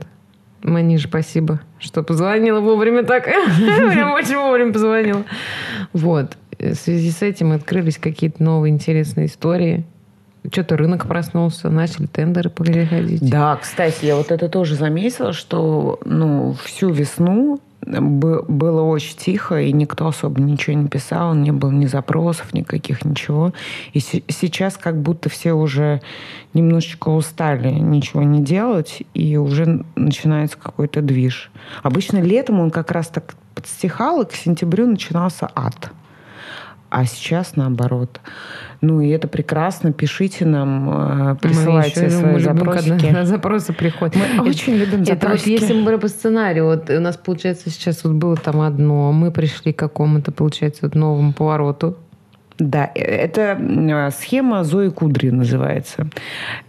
Маниш, 0.62 1.04
спасибо, 1.04 1.61
что 1.78 2.02
позвонила 2.02 2.61
вовремя 2.61 3.04
так. 3.04 3.25
Прям 3.56 4.12
очень 4.12 4.37
вовремя 4.37 4.73
позвонила. 4.73 5.25
Вот. 5.92 6.37
В 6.59 6.75
связи 6.75 7.11
с 7.11 7.23
этим 7.23 7.52
открылись 7.52 7.99
какие-то 7.99 8.42
новые 8.42 8.73
интересные 8.73 9.26
истории. 9.26 9.85
Что-то 10.50 10.76
рынок 10.76 11.06
проснулся, 11.06 11.70
начали 11.70 12.06
тендеры 12.06 12.50
переходить. 12.50 13.28
Да, 13.28 13.56
кстати, 13.56 14.04
я 14.04 14.16
вот 14.16 14.30
это 14.30 14.48
тоже 14.48 14.74
заметила, 14.74 15.32
что 15.32 15.98
ну, 16.04 16.54
всю 16.64 16.90
весну 16.90 17.60
бы- 17.82 18.44
было 18.48 18.82
очень 18.82 19.16
тихо, 19.16 19.60
и 19.60 19.72
никто 19.72 20.08
особо 20.08 20.40
ничего 20.40 20.76
не 20.76 20.88
писал, 20.88 21.34
не 21.34 21.52
было 21.52 21.70
ни 21.70 21.86
запросов, 21.86 22.52
никаких, 22.52 23.04
ничего. 23.04 23.52
И 23.92 24.00
се- 24.00 24.22
сейчас 24.28 24.76
как 24.76 25.00
будто 25.00 25.28
все 25.28 25.52
уже 25.52 26.00
немножечко 26.54 27.10
устали 27.10 27.70
ничего 27.70 28.22
не 28.22 28.42
делать, 28.42 29.02
и 29.14 29.36
уже 29.36 29.84
начинается 29.94 30.58
какой-то 30.58 31.00
движ. 31.02 31.50
Обычно 31.82 32.18
летом 32.20 32.60
он 32.60 32.70
как 32.70 32.90
раз 32.90 33.08
так 33.08 33.34
подстихал, 33.54 34.22
и 34.22 34.26
к 34.26 34.32
сентябрю 34.34 34.86
начинался 34.86 35.48
ад. 35.54 35.90
А 36.96 37.04
сейчас 37.04 37.56
наоборот. 37.56 38.20
Ну 38.80 39.02
и 39.02 39.08
это 39.10 39.28
прекрасно. 39.28 39.92
Пишите 39.92 40.46
нам, 40.46 41.32
э, 41.32 41.36
присылайте 41.42 42.00
Мы 42.00 42.06
еще, 42.06 42.18
свои 42.18 42.32
мы 42.32 42.38
любим, 42.40 42.56
запросики. 42.56 43.04
когда 43.04 43.24
запросы 43.26 43.72
приходят. 43.74 44.16
Мы 44.16 44.22
Это- 44.24 44.42
очень 44.42 44.76
любим 44.76 45.02
Это 45.02 45.28
вот 45.28 45.40
если 45.40 45.74
мы 45.74 45.80
говорим 45.82 46.00
по 46.00 46.08
сценарию, 46.08 46.64
вот 46.64 46.88
у 46.88 47.00
нас 47.00 47.18
получается 47.18 47.68
сейчас 47.68 48.02
вот 48.02 48.14
было 48.14 48.34
там 48.36 48.62
одно, 48.62 49.12
мы 49.12 49.30
пришли 49.30 49.74
к 49.74 49.78
какому-то, 49.78 50.32
получается, 50.32 50.86
вот 50.86 50.94
новому 50.94 51.34
повороту. 51.34 51.98
Да, 52.58 52.90
э, 52.94 53.00
это 53.00 53.58
э, 53.60 54.10
схема 54.10 54.64
Зои 54.64 54.88
Кудри 54.88 55.30
называется. 55.30 56.06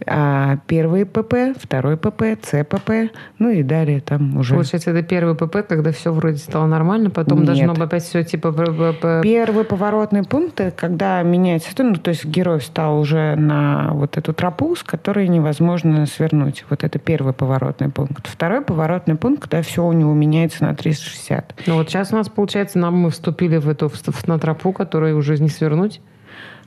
А, 0.06 0.58
Первый 0.66 1.06
ПП, 1.06 1.58
второй 1.58 1.96
ПП, 1.96 2.22
ЦПП, 2.42 3.10
ну 3.38 3.50
и 3.50 3.62
далее 3.62 4.00
там 4.00 4.36
уже. 4.36 4.54
Получается, 4.54 4.90
это 4.90 5.02
первый 5.02 5.34
ПП, 5.34 5.66
когда 5.66 5.92
все 5.92 6.12
вроде 6.12 6.36
стало 6.38 6.66
нормально, 6.66 7.10
потом 7.10 7.38
Нет. 7.38 7.46
должно 7.46 7.72
опять 7.72 8.02
все 8.04 8.22
типа... 8.22 8.52
п- 8.52 9.20
Первый 9.22 9.64
поворотный 9.64 10.24
пункт, 10.24 10.60
это 10.60 10.76
когда 10.76 11.22
меняется, 11.22 11.70
ну, 11.82 11.94
то 11.94 12.10
есть 12.10 12.24
герой 12.24 12.58
встал 12.58 12.98
уже 12.98 13.34
на 13.36 13.90
вот 13.92 14.16
эту 14.16 14.32
тропу, 14.32 14.74
с 14.76 14.82
которой 14.82 15.28
невозможно 15.28 16.04
свернуть. 16.06 16.64
Вот 16.70 16.84
это 16.84 16.98
первый 16.98 17.32
поворотный 17.32 17.88
пункт. 17.90 18.26
Второй 18.26 18.60
поворотный 18.62 19.14
пункт, 19.16 19.42
когда 19.42 19.62
все 19.62 19.84
у 19.84 19.92
него 19.92 20.12
меняется 20.12 20.64
на 20.64 20.74
360. 20.74 21.54
Ну 21.66 21.74
вот 21.74 21.88
сейчас 21.88 22.12
у 22.12 22.16
нас, 22.16 22.28
получается, 22.28 22.78
нам 22.78 22.96
мы 22.96 23.10
вступили 23.10 23.56
в 23.56 23.68
эту 23.68 23.88
в- 23.88 24.26
на 24.28 24.38
тропу, 24.38 24.72
которую 24.72 25.16
уже 25.16 25.38
не 25.38 25.48
свернуть. 25.78 26.00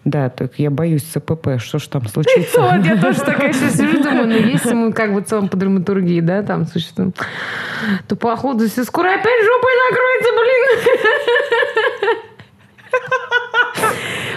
Да, 0.03 0.30
так 0.30 0.53
я 0.58 0.72
боюсь 0.72 1.03
ЦПП, 1.03 1.60
что 1.60 1.77
ж 1.77 1.88
там 1.88 2.08
случится. 2.08 2.60
Вот, 2.62 2.84
я 2.86 2.98
тоже 3.00 3.20
такая 3.20 3.53
сейчас 3.53 3.77
сижу, 3.77 4.01
думаю, 4.03 4.27
ну 4.27 4.36
если 4.36 4.74
мы 4.74 4.94
как 4.94 5.13
бы 5.13 5.22
в 5.22 5.25
целом 5.25 5.48
по 5.48 5.58
драматургии, 5.58 6.22
да, 6.22 6.41
там 6.41 6.65
существуем, 6.65 7.13
то 8.08 8.15
походу 8.15 8.68
все 8.68 8.84
скоро 8.84 9.10
опять 9.10 9.44
жопой 9.44 9.72
накроется, 9.89 10.32
блин. 10.39 12.18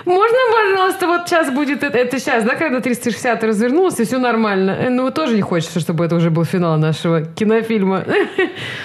Можно, 0.05 0.37
пожалуйста, 0.53 1.07
вот 1.07 1.29
сейчас 1.29 1.51
будет 1.51 1.83
это, 1.83 1.97
это 1.97 2.19
сейчас, 2.19 2.45
да, 2.45 2.57
когда 2.57 2.81
360 2.81 3.43
развернулся, 3.45 4.03
и 4.03 4.07
все 4.07 4.19
нормально. 4.19 4.71
Э, 4.73 4.89
Ну, 4.91 5.11
тоже 5.11 5.35
не 5.35 5.43
хочется, 5.43 5.81
чтобы 5.81 6.05
это 6.05 6.17
уже 6.17 6.31
был 6.31 6.45
финал 6.45 6.77
нашего 6.79 7.23
кинофильма. 7.23 8.05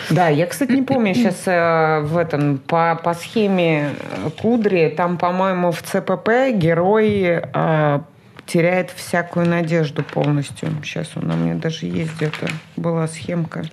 Да, 0.09 0.29
я, 0.29 0.45
кстати, 0.47 0.71
не 0.71 0.81
помню 0.81 1.13
сейчас 1.13 1.45
в 1.45 2.17
этом 2.17 2.57
по, 2.57 2.99
по 3.03 3.13
схеме 3.13 3.89
э, 3.99 4.29
Кудри, 4.41 4.93
там, 4.95 5.17
по-моему, 5.17 5.71
в 5.71 5.81
ЦПП 5.81 6.51
герой 6.53 7.41
э, 7.53 7.99
теряет 8.45 8.91
всякую 8.91 9.47
надежду 9.47 10.03
полностью. 10.03 10.69
Сейчас 10.83 11.11
у 11.15 11.21
меня 11.25 11.55
даже 11.55 11.85
есть 11.85 12.15
где-то 12.15 12.47
была 12.75 13.07
схемка. 13.07 13.63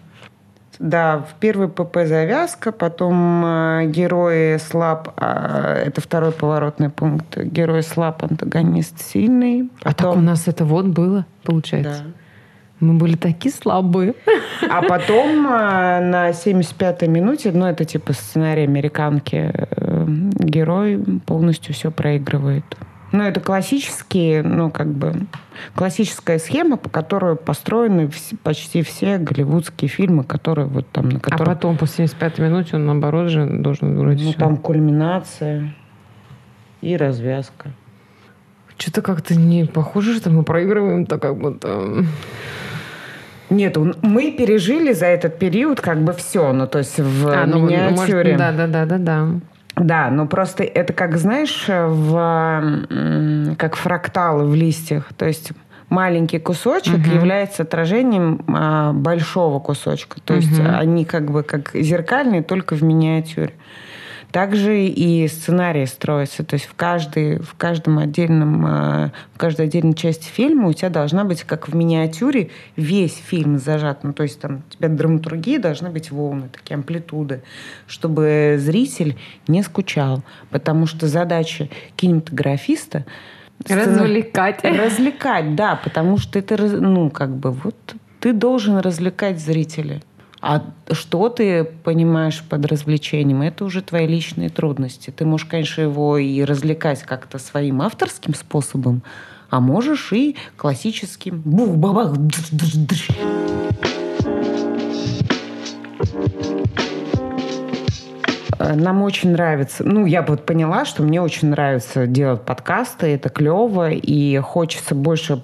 Да, 0.78 1.18
в 1.18 1.34
первый 1.40 1.68
ПП 1.68 1.98
завязка, 2.04 2.70
потом 2.72 3.44
э, 3.44 3.86
герой 3.86 4.58
слаб, 4.58 5.08
а, 5.16 5.74
это 5.74 6.00
второй 6.00 6.32
поворотный 6.32 6.90
пункт. 6.90 7.38
Герой 7.38 7.82
слаб, 7.82 8.22
антагонист 8.24 9.00
сильный. 9.00 9.70
А 9.82 9.94
так 9.94 10.06
у 10.06 10.10
Потом- 10.10 10.24
нас 10.24 10.48
это 10.48 10.64
вот 10.64 10.86
было, 10.86 11.24
получается. 11.44 12.02
Да. 12.04 12.10
Мы 12.78 12.92
были 12.94 13.16
такие 13.16 13.54
слабые. 13.54 14.14
А 14.70 14.82
потом 14.82 15.46
э, 15.46 16.00
на 16.00 16.30
75-й 16.30 17.08
минуте, 17.08 17.50
ну, 17.52 17.64
это 17.64 17.86
типа 17.86 18.12
сценарий 18.12 18.64
американки, 18.64 19.50
э, 19.54 20.04
герой 20.38 21.02
полностью 21.24 21.74
все 21.74 21.90
проигрывает. 21.90 22.64
Ну, 23.16 23.22
это 23.22 23.40
классические, 23.40 24.42
ну, 24.42 24.70
как 24.70 24.88
бы, 24.88 25.14
классическая 25.74 26.38
схема, 26.38 26.76
по 26.76 26.90
которой 26.90 27.34
построены 27.36 28.02
вс- 28.08 28.36
почти 28.42 28.82
все 28.82 29.16
голливудские 29.16 29.88
фильмы, 29.88 30.22
которые 30.22 30.66
вот 30.66 30.86
там, 30.90 31.08
на 31.08 31.16
А 31.16 31.20
которых... 31.20 31.46
потом, 31.54 31.78
по 31.78 31.86
75 31.86 32.38
минуте, 32.40 32.76
он 32.76 32.84
наоборот 32.84 33.30
же 33.30 33.46
должен 33.46 33.96
вроде 33.98 34.22
ну, 34.22 34.30
всё. 34.32 34.38
там 34.38 34.58
кульминация 34.58 35.74
и 36.82 36.94
развязка. 36.94 37.70
Что-то 38.76 39.00
как-то 39.00 39.34
не 39.34 39.64
похоже, 39.64 40.14
что 40.16 40.28
мы 40.28 40.42
проигрываем, 40.42 41.06
так 41.06 41.22
как 41.22 41.38
будто... 41.38 42.04
Нет, 43.48 43.78
мы 44.02 44.32
пережили 44.32 44.92
за 44.92 45.06
этот 45.06 45.38
период 45.38 45.80
как 45.80 46.02
бы 46.02 46.12
все, 46.12 46.52
ну, 46.52 46.66
то 46.66 46.78
есть 46.80 46.98
в 46.98 47.28
А, 47.28 47.46
ну, 47.46 47.64
миниатюре. 47.64 48.36
может, 48.36 48.36
да, 48.36 48.52
да, 48.52 48.66
да, 48.66 48.84
да, 48.84 48.98
да. 48.98 49.28
Да, 49.76 50.10
но 50.10 50.26
просто 50.26 50.64
это 50.64 50.92
как, 50.92 51.18
знаешь, 51.18 51.66
в, 51.68 53.56
как 53.58 53.76
фракталы 53.76 54.46
в 54.46 54.54
листьях. 54.54 55.10
То 55.16 55.26
есть 55.26 55.52
маленький 55.90 56.38
кусочек 56.38 56.98
Мгм. 56.98 57.14
является 57.14 57.62
отражением 57.62 58.40
а, 58.48 58.92
большого 58.92 59.60
кусочка. 59.60 60.20
То 60.24 60.34
есть 60.34 60.58
Мгм. 60.58 60.74
они 60.78 61.04
как 61.04 61.30
бы 61.30 61.42
как 61.42 61.70
зеркальные, 61.74 62.42
только 62.42 62.74
в 62.74 62.82
миниатюре. 62.82 63.52
Также 64.32 64.86
и 64.86 65.26
сценарий 65.28 65.86
строится. 65.86 66.44
То 66.44 66.54
есть 66.54 66.66
в, 66.66 66.74
каждой, 66.74 67.38
в 67.38 67.54
каждом 67.54 67.98
отдельном, 67.98 68.66
а, 68.66 69.12
в 69.34 69.38
каждой 69.38 69.66
отдельной 69.66 69.94
части 69.94 70.28
фильма 70.28 70.68
у 70.68 70.72
тебя 70.72 70.90
должна 70.90 71.24
быть, 71.24 71.44
как 71.44 71.68
в 71.68 71.74
миниатюре, 71.74 72.50
весь 72.76 73.16
фильм 73.16 73.58
зажат. 73.58 74.04
Ну, 74.04 74.12
то 74.12 74.22
есть 74.22 74.40
там 74.40 74.62
у 74.68 74.72
тебя 74.74 74.88
драматургии 74.88 75.58
должны 75.58 75.90
быть 75.90 76.10
волны, 76.10 76.48
такие 76.52 76.74
амплитуды, 76.74 77.42
чтобы 77.86 78.56
зритель 78.58 79.16
не 79.48 79.62
скучал. 79.62 80.22
Потому 80.50 80.86
что 80.86 81.06
задача 81.06 81.68
кинематографиста 81.96 83.04
Развлекать. 83.68 84.62
Развлекать, 84.64 85.54
да, 85.54 85.76
потому 85.82 86.18
что 86.18 86.38
это, 86.38 86.56
ну, 86.58 87.10
как 87.10 87.34
бы, 87.34 87.50
вот 87.52 87.74
ты 88.20 88.32
должен 88.32 88.78
развлекать 88.78 89.40
зрителя. 89.40 90.02
А 90.40 90.62
что 90.92 91.28
ты 91.28 91.64
понимаешь 91.64 92.42
под 92.48 92.66
развлечением, 92.66 93.42
это 93.42 93.64
уже 93.64 93.82
твои 93.82 94.06
личные 94.06 94.50
трудности. 94.50 95.10
Ты 95.10 95.24
можешь, 95.24 95.46
конечно, 95.46 95.82
его 95.82 96.18
и 96.18 96.42
развлекать 96.44 97.02
как-то 97.02 97.38
своим 97.38 97.82
авторским 97.82 98.34
способом, 98.34 99.02
а 99.50 99.60
можешь 99.60 100.12
и 100.12 100.36
классическим 100.56 101.40
бух-бабах. 101.44 102.16
Нам 108.58 109.02
очень 109.02 109.30
нравится, 109.30 109.84
ну, 109.84 110.06
я 110.06 110.22
вот 110.22 110.44
поняла, 110.44 110.84
что 110.84 111.02
мне 111.02 111.20
очень 111.20 111.50
нравится 111.50 112.06
делать 112.06 112.42
подкасты, 112.42 113.06
это 113.08 113.28
клево, 113.28 113.90
и 113.90 114.38
хочется 114.38 114.94
больше 114.94 115.42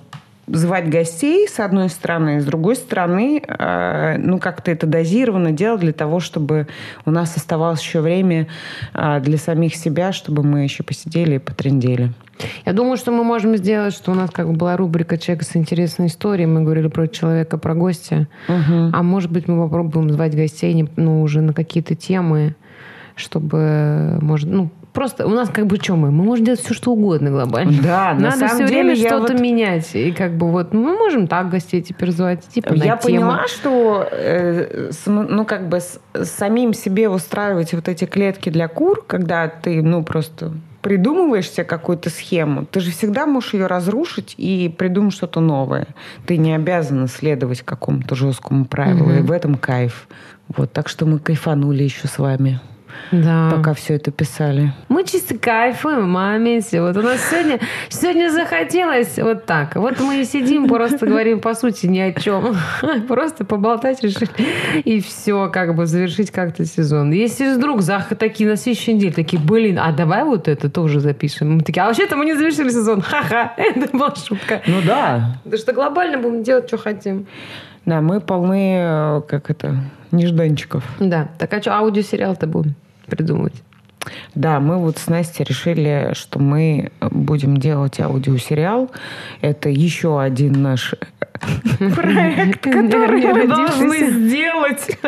звать 0.52 0.88
гостей, 0.88 1.48
с 1.48 1.60
одной 1.60 1.88
стороны, 1.88 2.40
с 2.40 2.44
другой 2.44 2.76
стороны, 2.76 3.42
э, 3.46 4.16
ну, 4.18 4.38
как-то 4.38 4.70
это 4.70 4.86
дозированно 4.86 5.50
делать 5.50 5.80
для 5.80 5.92
того, 5.92 6.20
чтобы 6.20 6.68
у 7.06 7.10
нас 7.10 7.36
оставалось 7.36 7.80
еще 7.80 8.00
время 8.00 8.48
э, 8.94 9.20
для 9.20 9.38
самих 9.38 9.74
себя, 9.74 10.12
чтобы 10.12 10.42
мы 10.42 10.60
еще 10.60 10.82
посидели 10.82 11.36
и 11.36 11.38
потрендели. 11.38 12.12
Я 12.66 12.72
думаю, 12.72 12.96
что 12.96 13.12
мы 13.12 13.24
можем 13.24 13.56
сделать, 13.56 13.94
что 13.94 14.12
у 14.12 14.14
нас 14.14 14.30
как 14.30 14.48
бы 14.48 14.54
была 14.54 14.76
рубрика 14.76 15.16
«Человек 15.16 15.44
с 15.44 15.56
интересной 15.56 16.06
историей», 16.06 16.46
мы 16.46 16.62
говорили 16.62 16.88
про 16.88 17.06
человека, 17.08 17.56
про 17.56 17.74
гостя, 17.74 18.28
угу. 18.48 18.90
а 18.92 19.02
может 19.02 19.30
быть 19.30 19.48
мы 19.48 19.62
попробуем 19.62 20.10
звать 20.10 20.36
гостей 20.36 20.88
ну, 20.96 21.22
уже 21.22 21.40
на 21.40 21.52
какие-то 21.52 21.94
темы, 21.94 22.56
чтобы, 23.14 24.18
может, 24.20 24.50
ну, 24.50 24.70
просто 24.92 25.26
у 25.26 25.30
нас 25.30 25.48
как 25.48 25.66
бы 25.66 25.76
что 25.76 25.96
мы? 25.96 26.10
Мы 26.10 26.24
можем 26.24 26.44
делать 26.44 26.60
все, 26.60 26.74
что 26.74 26.92
угодно 26.92 27.30
глобально. 27.30 27.82
Да, 27.82 28.14
на 28.14 28.30
Надо 28.30 28.48
все 28.48 28.64
время 28.66 28.96
что-то 28.96 29.32
вот... 29.32 29.40
менять. 29.40 29.94
И 29.94 30.12
как 30.12 30.36
бы 30.36 30.50
вот 30.50 30.72
мы 30.72 30.96
можем 30.96 31.26
так 31.26 31.50
гостей 31.50 31.82
теперь 31.82 32.10
звать. 32.10 32.46
Типа, 32.48 32.74
я 32.74 32.96
тему. 32.96 33.00
поняла, 33.02 33.48
что 33.48 34.06
э, 34.10 34.90
ну 35.06 35.44
как 35.44 35.68
бы 35.68 35.80
с, 35.80 36.00
самим 36.14 36.74
себе 36.74 37.08
устраивать 37.08 37.72
вот 37.72 37.88
эти 37.88 38.04
клетки 38.04 38.50
для 38.50 38.68
кур, 38.68 39.04
когда 39.06 39.48
ты 39.48 39.82
ну 39.82 40.02
просто 40.02 40.52
придумываешь 40.82 41.48
себе 41.48 41.64
какую-то 41.64 42.10
схему, 42.10 42.66
ты 42.66 42.80
же 42.80 42.90
всегда 42.90 43.24
можешь 43.24 43.54
ее 43.54 43.66
разрушить 43.66 44.34
и 44.36 44.68
придумать 44.76 45.14
что-то 45.14 45.40
новое. 45.40 45.86
Ты 46.26 46.36
не 46.36 46.54
обязана 46.54 47.06
следовать 47.06 47.62
какому-то 47.62 48.16
жесткому 48.16 48.64
правилу. 48.64 49.10
Mm-hmm. 49.10 49.18
И 49.20 49.22
в 49.22 49.30
этом 49.30 49.54
кайф. 49.54 50.08
Вот, 50.48 50.72
так 50.72 50.88
что 50.88 51.06
мы 51.06 51.20
кайфанули 51.20 51.84
еще 51.84 52.08
с 52.08 52.18
вами 52.18 52.60
да. 53.10 53.50
пока 53.50 53.74
все 53.74 53.94
это 53.94 54.10
писали. 54.10 54.72
Мы 54.88 55.04
чисто 55.04 55.36
кайфуем 55.36 56.02
в 56.02 56.06
моменте. 56.06 56.80
Вот 56.80 56.96
у 56.96 57.02
нас 57.02 57.20
сегодня, 57.30 57.60
сегодня 57.88 58.30
захотелось 58.30 59.18
вот 59.18 59.46
так. 59.46 59.76
Вот 59.76 60.00
мы 60.00 60.20
и 60.20 60.24
сидим, 60.24 60.66
просто 60.66 61.06
говорим 61.06 61.40
по 61.40 61.54
сути 61.54 61.86
ни 61.86 61.98
о 61.98 62.12
чем. 62.12 62.56
Просто 63.08 63.44
поболтать 63.44 64.02
решили. 64.02 64.28
И 64.84 65.00
все, 65.00 65.50
как 65.50 65.74
бы 65.74 65.86
завершить 65.86 66.30
как-то 66.30 66.64
сезон. 66.64 67.12
Если 67.12 67.54
вдруг 67.54 67.82
за 67.82 68.04
такие 68.18 68.48
на 68.48 68.56
следующей 68.56 68.94
неделе 68.94 69.12
такие, 69.12 69.40
блин, 69.40 69.78
а 69.78 69.92
давай 69.92 70.24
вот 70.24 70.48
это 70.48 70.70
тоже 70.70 71.00
запишем. 71.00 71.56
Мы 71.56 71.60
такие, 71.62 71.82
а 71.82 71.86
вообще-то 71.86 72.16
мы 72.16 72.24
не 72.24 72.34
завершили 72.34 72.70
сезон. 72.70 73.00
Ха-ха, 73.02 73.54
это 73.56 73.96
была 73.96 74.14
шутка. 74.14 74.62
Ну 74.66 74.80
да. 74.86 75.38
Потому 75.44 75.58
что 75.60 75.72
глобально 75.72 76.18
будем 76.18 76.42
делать, 76.42 76.68
что 76.68 76.78
хотим. 76.78 77.26
Да, 77.84 78.00
мы 78.00 78.20
полны, 78.20 78.76
э, 78.78 79.22
как 79.26 79.50
это, 79.50 79.76
нежданчиков. 80.12 80.84
Да. 81.00 81.28
Так 81.38 81.52
а 81.52 81.60
что, 81.60 81.76
аудиосериал-то 81.76 82.46
будем? 82.46 82.74
Придумывать. 83.06 83.54
Да, 84.34 84.58
мы 84.60 84.78
вот 84.78 84.98
с 84.98 85.06
Настей 85.06 85.44
решили, 85.44 86.10
что 86.14 86.38
мы 86.38 86.90
будем 87.00 87.56
делать 87.56 88.00
аудиосериал. 88.00 88.90
Это 89.40 89.68
еще 89.68 90.20
один 90.20 90.60
наш 90.62 90.94
проект, 91.94 92.60
который 92.60 93.26
мы 93.26 93.46
должны 93.46 94.10
сделать. 94.10 94.98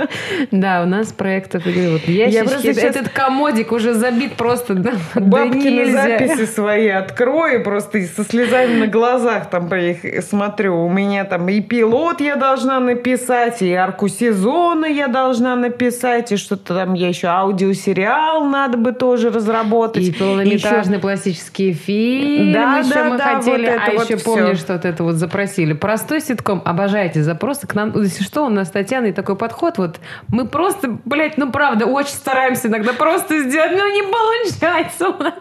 Да, 0.51 0.83
у 0.83 0.87
нас 0.87 1.13
проектов 1.13 1.65
вот 1.65 1.75
ящички. 2.09 2.79
Этот 2.79 3.09
комодик 3.09 3.73
уже 3.73 3.95
забит 3.95 4.35
просто 4.35 4.75
да, 4.75 4.93
Бабки 5.15 5.69
на 5.69 5.93
записи 5.93 6.47
свои 6.47 6.89
открою, 6.89 7.63
просто 7.63 8.03
со 8.03 8.25
слезами 8.25 8.81
на 8.81 8.87
глазах 8.87 9.51
там 9.51 9.73
их 9.75 10.25
смотрю. 10.25 10.85
У 10.85 10.91
меня 10.91 11.25
там 11.25 11.49
и 11.49 11.61
пилот 11.61 12.21
я 12.21 12.37
должна 12.37 12.81
написать, 12.81 13.63
и 13.63 13.73
арку 13.73 14.09
сезона 14.09 14.87
я 14.87 15.09
должна 15.09 15.57
написать, 15.57 16.33
и 16.33 16.37
что-то 16.37 16.75
там 16.75 16.95
я 16.95 17.09
еще 17.09 17.29
аудиосериал 17.29 18.45
надо 18.45 18.79
бы 18.79 18.93
тоже 18.93 19.31
разработать. 19.31 20.03
И 20.03 20.13
полнометражные 20.13 21.01
пластические 21.01 21.73
фильмы 21.73 22.53
да, 22.53 22.79
еще 22.79 22.95
да, 22.95 23.05
мы 23.05 23.19
да, 23.19 23.37
хотели. 23.37 23.67
А 23.67 23.91
еще 23.91 24.17
помнишь, 24.17 24.59
что 24.59 24.75
вот 24.75 24.85
это 24.85 25.03
вот 25.05 25.15
запросили. 25.17 25.73
Простой 25.73 26.21
ситком. 26.25 26.63
Обожаете 26.65 27.23
запросы 27.23 27.67
к 27.67 27.75
нам. 27.75 27.93
Если 28.01 28.23
что, 28.23 28.47
у 28.47 28.49
нас 28.49 28.69
с 28.69 28.71
Татьяной 28.71 29.13
такой 29.13 29.37
подход. 29.37 29.79
Вот 29.79 30.01
мы 30.29 30.47
просто, 30.47 30.99
блядь, 31.05 31.39
ну 31.39 31.51
правда, 31.51 31.87
очень 31.87 32.15
стараемся 32.15 32.69
иногда 32.69 32.93
просто 32.93 33.43
сделать, 33.43 33.73
но 33.73 33.89
не 33.89 34.03
получается 34.03 35.09
у 35.09 35.23
нас. 35.23 35.35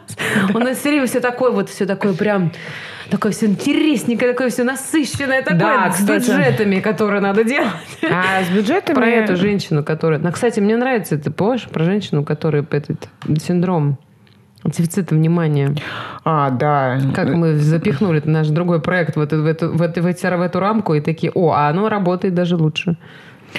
У 0.53 0.59
нас 0.59 0.77
все 0.77 0.89
время 0.89 1.07
все 1.07 1.19
такое 1.19 1.51
вот, 1.51 1.69
все 1.69 1.85
такое 1.85 2.13
прям 2.13 2.51
такое 3.09 3.31
все 3.31 3.45
интересненькое, 3.45 4.31
такое 4.31 4.49
все 4.49 4.63
насыщенное, 4.63 5.43
такое 5.43 5.59
да, 5.59 5.91
с 5.91 5.97
кстати. 5.97 6.29
бюджетами, 6.29 6.79
которые 6.79 7.21
надо 7.21 7.43
делать. 7.43 7.69
А 8.01 8.43
с 8.43 8.49
бюджетами... 8.49 8.95
Про 8.95 9.07
эту 9.07 9.35
женщину, 9.35 9.83
которая... 9.83 10.19
Ну, 10.19 10.31
кстати, 10.31 10.59
мне 10.59 10.75
нравится 10.75 11.15
это, 11.15 11.29
помнишь, 11.29 11.67
про 11.67 11.83
женщину, 11.83 12.23
которая 12.23 12.65
этот 12.71 13.07
синдром 13.39 13.99
дефицита 14.65 15.15
внимания. 15.15 15.75
А, 16.23 16.49
да. 16.49 16.99
Как 17.13 17.29
мы 17.33 17.55
запихнули 17.55 18.21
наш 18.25 18.47
другой 18.47 18.81
проект 18.81 19.15
в 19.15 19.19
эту, 19.19 19.41
в 19.41 19.45
эту, 19.45 19.71
в 19.71 19.81
эту, 19.81 20.01
в 20.01 20.05
эту, 20.05 20.37
в 20.37 20.41
эту 20.41 20.59
рамку 20.59 20.93
и 20.93 21.01
такие, 21.01 21.31
о, 21.33 21.51
а 21.51 21.69
оно 21.69 21.89
работает 21.89 22.33
даже 22.33 22.55
лучше. 22.55 22.95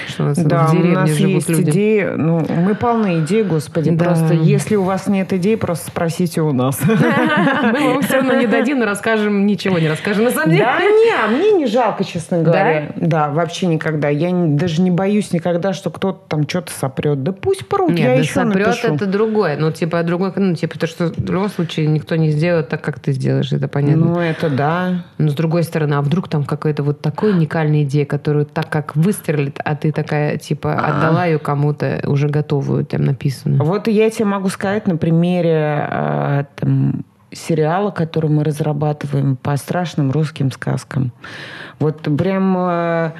Что 0.08 0.24
у 0.24 0.26
нас 0.26 0.38
да, 0.38 0.66
в 0.66 0.72
деревне 0.72 0.90
у 0.90 0.94
нас 0.94 1.10
есть 1.10 1.48
люди. 1.48 1.70
идеи. 1.70 2.12
Ну, 2.16 2.46
мы 2.48 2.74
полны 2.74 3.20
идей, 3.20 3.42
господи. 3.42 3.90
Да. 3.90 4.06
Просто 4.06 4.34
если 4.34 4.76
у 4.76 4.82
вас 4.82 5.06
нет 5.06 5.32
идей, 5.32 5.56
просто 5.56 5.88
спросите 5.88 6.40
у 6.40 6.52
нас. 6.52 6.80
Мы 6.84 7.94
вам 7.94 8.02
все 8.02 8.16
равно 8.16 8.34
не 8.34 8.46
дадим, 8.46 8.78
но 8.78 8.84
расскажем, 8.84 9.46
ничего 9.46 9.78
не 9.78 9.88
расскажем. 9.88 10.24
На 10.24 10.30
самом 10.30 10.50
деле. 10.50 10.64
Да 10.64 10.80
не, 10.80 11.10
а 11.12 11.28
мне 11.28 11.52
не 11.52 11.66
жалко, 11.66 12.04
честно 12.04 12.42
говоря. 12.42 12.92
Да, 12.96 13.30
вообще 13.30 13.66
никогда. 13.66 14.08
Я 14.08 14.30
даже 14.32 14.82
не 14.82 14.90
боюсь 14.90 15.32
никогда, 15.32 15.72
что 15.72 15.90
кто-то 15.90 16.20
там 16.28 16.48
что-то 16.48 16.72
сопрет. 16.72 17.22
Да 17.22 17.32
пусть 17.32 17.66
прут, 17.66 17.98
я 17.98 18.14
еще 18.14 18.34
сопрет 18.34 18.84
это 18.84 19.06
другое. 19.06 19.56
Ну, 19.56 19.70
типа, 19.70 20.02
другой, 20.02 20.32
ну, 20.36 20.54
типа, 20.54 20.78
то, 20.78 20.86
что 20.86 21.06
в 21.06 21.30
любом 21.30 21.48
случае 21.48 21.86
никто 21.86 22.16
не 22.16 22.30
сделает 22.30 22.68
так, 22.68 22.82
как 22.82 22.98
ты 22.98 23.12
сделаешь, 23.12 23.52
это 23.52 23.68
понятно. 23.68 24.06
Ну, 24.06 24.20
это 24.20 24.50
да. 24.50 25.04
Но 25.18 25.30
с 25.30 25.34
другой 25.34 25.62
стороны, 25.62 25.94
а 25.94 26.02
вдруг 26.02 26.28
там 26.28 26.44
какая-то 26.44 26.82
вот 26.82 27.00
такая 27.00 27.32
уникальная 27.32 27.82
идея, 27.82 28.06
которую 28.06 28.46
так 28.46 28.68
как 28.68 28.96
выстрелит, 28.96 29.58
а 29.64 29.76
ты 29.84 29.92
такая, 29.92 30.38
типа, 30.38 30.72
а. 30.72 30.96
отдала 30.96 31.26
ее 31.26 31.38
кому-то 31.38 32.02
уже 32.06 32.28
готовую, 32.28 32.86
там 32.86 33.02
написанную. 33.02 33.62
Вот 33.62 33.86
я 33.86 34.08
тебе 34.08 34.24
могу 34.24 34.48
сказать 34.48 34.86
на 34.86 34.96
примере 34.96 35.86
э, 35.90 36.44
там, 36.56 37.04
сериала, 37.34 37.90
который 37.90 38.30
мы 38.30 38.44
разрабатываем 38.44 39.36
по 39.36 39.56
страшным 39.56 40.10
русским 40.10 40.50
сказкам. 40.50 41.12
Вот 41.78 42.02
прям... 42.16 42.56
Э, 42.58 43.12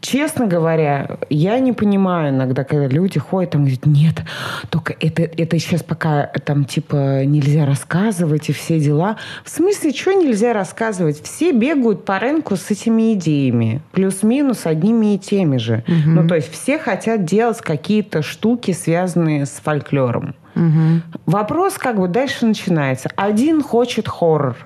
честно 0.00 0.46
говоря, 0.46 1.18
я 1.30 1.58
не 1.58 1.72
понимаю 1.72 2.30
иногда, 2.30 2.64
когда 2.64 2.86
люди 2.86 3.18
ходят 3.18 3.50
там 3.52 3.62
и 3.62 3.64
говорят, 3.64 3.86
нет, 3.86 4.22
только 4.70 4.94
это, 5.00 5.22
это 5.22 5.58
сейчас 5.58 5.82
пока 5.82 6.26
там 6.44 6.64
типа 6.64 7.24
нельзя 7.24 7.66
рассказывать 7.66 8.48
и 8.48 8.52
все 8.52 8.80
дела. 8.80 9.16
В 9.44 9.50
смысле, 9.50 9.92
что 9.92 10.12
нельзя 10.12 10.52
рассказывать? 10.52 11.22
Все 11.22 11.52
бегают 11.52 12.04
по 12.04 12.18
рынку 12.18 12.56
с 12.56 12.70
этими 12.70 13.14
идеями, 13.14 13.80
плюс-минус 13.92 14.66
одними 14.66 15.14
и 15.14 15.18
теми 15.18 15.56
же. 15.58 15.84
Угу. 15.86 16.10
Ну, 16.10 16.28
то 16.28 16.34
есть 16.34 16.50
все 16.50 16.78
хотят 16.78 17.24
делать 17.24 17.60
какие-то 17.60 18.22
штуки, 18.22 18.72
связанные 18.72 19.46
с 19.46 19.60
фольклором. 19.62 20.34
Угу. 20.56 21.02
Вопрос 21.26 21.74
как 21.74 22.00
бы 22.00 22.08
дальше 22.08 22.46
начинается. 22.46 23.10
Один 23.14 23.62
хочет 23.62 24.08
хоррор, 24.08 24.56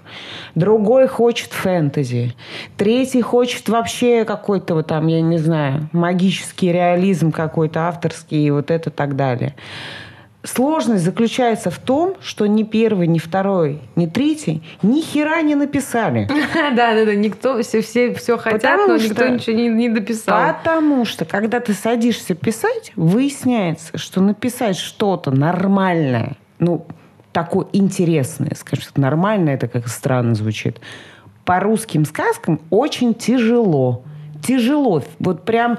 другой 0.54 1.08
хочет 1.08 1.50
фэнтези, 1.50 2.34
третий 2.76 3.22
хочет 3.22 3.68
вообще 3.68 4.24
какой-то 4.24 4.74
вот 4.74 4.86
там, 4.86 5.08
я 5.08 5.20
не 5.20 5.38
знаю, 5.38 5.88
магический 5.92 6.70
реализм 6.72 7.32
какой-то 7.32 7.88
авторский 7.88 8.46
и 8.46 8.50
вот 8.52 8.70
это 8.70 8.90
так 8.90 9.16
далее. 9.16 9.56
Сложность 10.42 11.04
заключается 11.04 11.70
в 11.70 11.78
том, 11.78 12.16
что 12.22 12.46
ни 12.46 12.62
первый, 12.62 13.06
ни 13.06 13.18
второй, 13.18 13.80
ни 13.94 14.06
третий 14.06 14.62
ни 14.82 15.02
хера 15.02 15.42
не 15.42 15.54
написали. 15.54 16.28
Да, 16.54 16.94
да, 16.94 17.04
да. 17.04 17.14
Никто, 17.14 17.62
все, 17.62 17.82
все, 17.82 18.14
все 18.14 18.38
хотят, 18.38 18.86
но 18.86 18.96
никто 18.96 19.26
ничего 19.28 19.56
не, 19.56 19.68
не 19.68 19.88
дописал. 19.88 20.54
Потому 20.54 21.04
что, 21.04 21.24
когда 21.24 21.60
ты 21.60 21.74
садишься 21.74 22.34
писать, 22.34 22.92
выясняется, 22.96 23.98
что 23.98 24.20
написать 24.22 24.76
что-то 24.76 25.30
нормальное, 25.30 26.36
ну, 26.58 26.86
такое 27.32 27.66
интересное, 27.72 28.54
скажем, 28.56 28.92
нормальное, 28.96 29.54
это 29.54 29.68
как 29.68 29.88
странно 29.88 30.34
звучит, 30.34 30.80
по 31.44 31.60
русским 31.60 32.04
сказкам 32.04 32.60
очень 32.70 33.14
тяжело. 33.14 34.04
Тяжело. 34.42 35.02
Вот 35.18 35.44
прям 35.44 35.78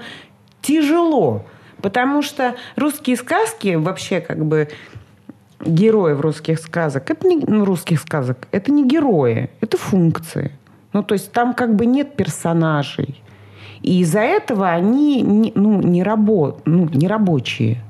тяжело. 0.62 1.46
Потому 1.82 2.22
что 2.22 2.56
русские 2.76 3.16
сказки 3.16 3.76
вообще 3.76 4.22
как 4.22 4.46
бы 4.46 4.70
героев 5.60 6.20
русских 6.20 6.60
сказок, 6.60 7.10
это 7.10 7.28
не 7.28 7.38
ну, 7.38 7.66
русских 7.66 8.00
сказок, 8.00 8.48
это 8.52 8.72
не 8.72 8.88
герои, 8.88 9.50
это 9.62 9.78
функции. 9.78 10.52
Ну, 10.94 11.04
то 11.04 11.14
есть 11.14 11.32
там 11.32 11.54
как 11.54 11.76
бы 11.76 11.86
нет 11.86 12.16
персонажей. 12.16 13.22
И 13.82 14.02
из-за 14.02 14.20
этого 14.20 14.70
они 14.70 15.22
не, 15.22 15.52
ну, 15.56 15.82
не, 15.82 16.04
рабо, 16.04 16.58
ну, 16.66 16.88
не 16.90 17.08
рабочие. 17.08 17.82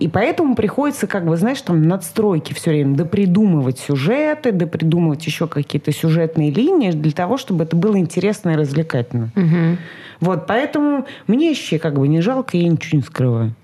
И 0.00 0.08
поэтому 0.08 0.54
приходится, 0.54 1.06
как 1.06 1.26
бы, 1.26 1.36
знаешь, 1.36 1.60
там 1.60 1.82
надстройки 1.82 2.54
все 2.54 2.70
время, 2.70 2.96
допридумывать 2.96 3.78
сюжеты, 3.78 4.50
допридумывать 4.50 5.26
еще 5.26 5.46
какие-то 5.46 5.92
сюжетные 5.92 6.50
линии 6.50 6.90
для 6.90 7.12
того, 7.12 7.36
чтобы 7.36 7.64
это 7.64 7.76
было 7.76 7.98
интересно 7.98 8.50
и 8.50 8.56
развлекательно. 8.56 9.30
Угу. 9.36 9.76
Вот, 10.20 10.46
поэтому 10.46 11.06
мне 11.26 11.48
вообще 11.48 11.78
как 11.78 11.98
бы 11.98 12.08
не 12.08 12.22
жалко, 12.22 12.56
я 12.56 12.66
ничего 12.66 12.96
не 12.96 13.02
скрываю. 13.02 13.54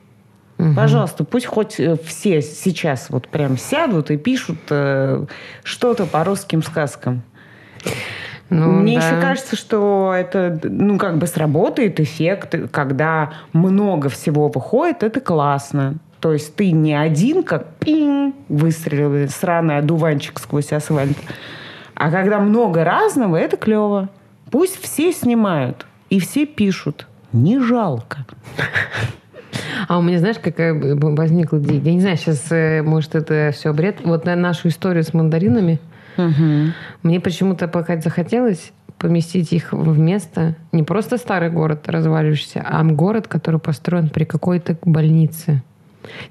Угу. 0.59 0.75
Пожалуйста, 0.77 1.25
пусть 1.25 1.47
хоть 1.47 1.81
э, 1.81 1.97
все 2.05 2.43
сейчас 2.43 3.09
вот 3.09 3.29
прям 3.29 3.57
сядут 3.57 4.11
и 4.11 4.19
пишут 4.19 4.59
э, 4.69 5.25
что-то 5.65 6.05
по 6.05 6.23
русским 6.23 6.63
сказкам. 6.63 7.23
Ну, 8.51 8.73
Мне 8.73 9.01
да. 9.01 9.07
еще 9.07 9.21
кажется, 9.23 9.57
что 9.57 10.13
это, 10.15 10.61
ну, 10.63 10.99
как 10.99 11.17
бы 11.17 11.27
сработает 11.27 11.99
эффект, 11.99 12.55
когда 12.71 13.33
много 13.55 14.11
всего 14.11 14.49
выходит, 14.49 15.03
это 15.03 15.21
классно. 15.21 15.95
То 16.27 16.33
есть 16.33 16.57
ты 16.57 16.73
не 16.73 16.93
один, 16.93 17.45
как 17.45 17.77
пинг, 17.79 18.35
выстрелил 18.49 19.29
сраный 19.29 19.79
одуванчик 19.79 20.41
сквозь 20.41 20.73
асфальт. 20.73 21.17
А 21.95 22.11
когда 22.11 22.41
много 22.41 22.83
разного, 22.83 23.37
это 23.37 23.57
клево. 23.57 24.09
Пусть 24.51 24.83
все 24.83 25.13
снимают 25.13 25.87
и 26.11 26.19
все 26.19 26.45
пишут. 26.45 27.07
Не 27.33 27.61
жалко. 27.61 28.27
А 29.87 29.99
у 29.99 30.03
меня, 30.03 30.19
знаешь, 30.19 30.41
какая 30.43 30.75
возникла 30.75 31.59
идея? 31.59 31.81
Я 31.81 31.95
не 31.95 32.01
знаю, 32.01 32.17
сейчас, 32.17 32.51
э, 32.51 32.83
может, 32.83 33.15
это 33.15 33.53
все 33.55 33.73
бред. 33.73 33.99
Вот 34.03 34.25
на 34.25 34.35
нашу 34.35 34.67
историю 34.67 35.05
с 35.05 35.15
мандаринами. 35.15 35.79
Угу. 36.17 36.73
Мне 37.05 37.21
почему-то 37.21 37.69
пока 37.69 38.01
захотелось 38.01 38.73
поместить 38.99 39.53
их 39.53 39.73
в 39.73 39.97
место, 39.97 40.57
не 40.73 40.83
просто 40.83 41.19
старый 41.19 41.51
город 41.51 41.89
разваливающийся, 41.89 42.65
а 42.67 42.83
город, 42.83 43.29
который 43.29 43.61
построен 43.61 44.09
при 44.09 44.25
какой-то 44.25 44.77
больнице. 44.83 45.63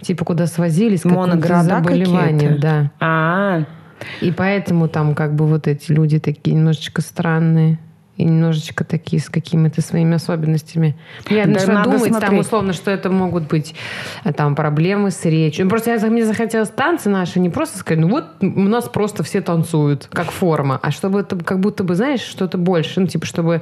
Типа, 0.02 0.26
куда 0.26 0.48
свозились 0.48 1.02
какие-то 1.02 1.64
заболевания. 1.64 2.58
Да. 2.62 2.92
А, 3.00 3.60
-а, 3.60 3.66
а 3.66 4.26
И 4.26 4.32
поэтому 4.32 4.88
там 4.88 5.16
как 5.16 5.36
бы 5.36 5.46
вот 5.46 5.68
эти 5.68 5.92
люди 5.92 6.20
такие 6.20 6.56
немножечко 6.56 7.02
странные 7.02 7.80
и 8.18 8.24
немножечко 8.24 8.86
такие 8.86 9.22
с 9.22 9.30
какими-то 9.30 9.82
своими 9.82 10.16
особенностями. 10.16 10.96
Я 11.30 11.46
да 11.46 11.52
начала 11.52 11.84
думать 11.84 12.04
смотреть. 12.04 12.30
там 12.30 12.40
условно, 12.40 12.74
что 12.74 12.92
это 12.92 13.10
могут 13.10 13.48
быть 13.48 13.76
э, 14.24 14.32
там 14.32 14.56
проблемы 14.56 15.12
с 15.12 15.26
речью. 15.26 15.66
Ну, 15.66 15.70
просто 15.70 15.92
я, 15.92 16.10
мне 16.10 16.26
захотелось 16.26 16.70
танцы 16.70 17.10
наши 17.10 17.40
не 17.40 17.50
просто 17.50 17.78
сказать, 17.78 18.00
ну 18.00 18.10
вот 18.10 18.26
у 18.42 18.48
нас 18.48 18.88
просто 18.88 19.24
все 19.24 19.42
танцуют, 19.42 20.08
как 20.12 20.32
форма, 20.32 20.80
а 20.82 20.92
чтобы 20.92 21.22
это 21.22 21.36
как 21.38 21.60
будто 21.60 21.84
бы, 21.84 21.96
знаешь, 21.96 22.22
что-то 22.22 22.58
больше, 22.58 23.02
ну 23.02 23.08
типа, 23.08 23.26
чтобы 23.26 23.62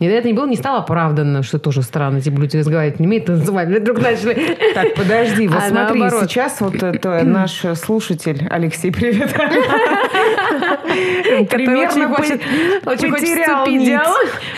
это 0.00 0.28
не 0.28 0.32
было, 0.32 0.46
не 0.46 0.56
стало 0.56 0.78
оправданно, 0.78 1.42
что 1.42 1.58
тоже 1.58 1.82
странно, 1.82 2.20
типа 2.20 2.38
люди 2.38 2.56
разговаривать 2.56 3.00
не 3.00 3.06
умеют, 3.06 3.26
танцевать, 3.26 3.68
вдруг 3.68 4.00
начали. 4.00 4.56
Так, 4.74 4.94
подожди, 4.94 5.48
вот 5.48 5.56
а 5.62 5.68
смотри, 5.68 6.00
наоборот. 6.00 6.30
сейчас 6.30 6.60
вот 6.60 6.74
это 6.82 7.24
наш 7.24 7.64
слушатель, 7.74 8.46
Алексей, 8.48 8.92
привет. 8.92 9.32
Примерно 11.50 12.14
потерял 12.14 13.66
идеал. 13.88 14.14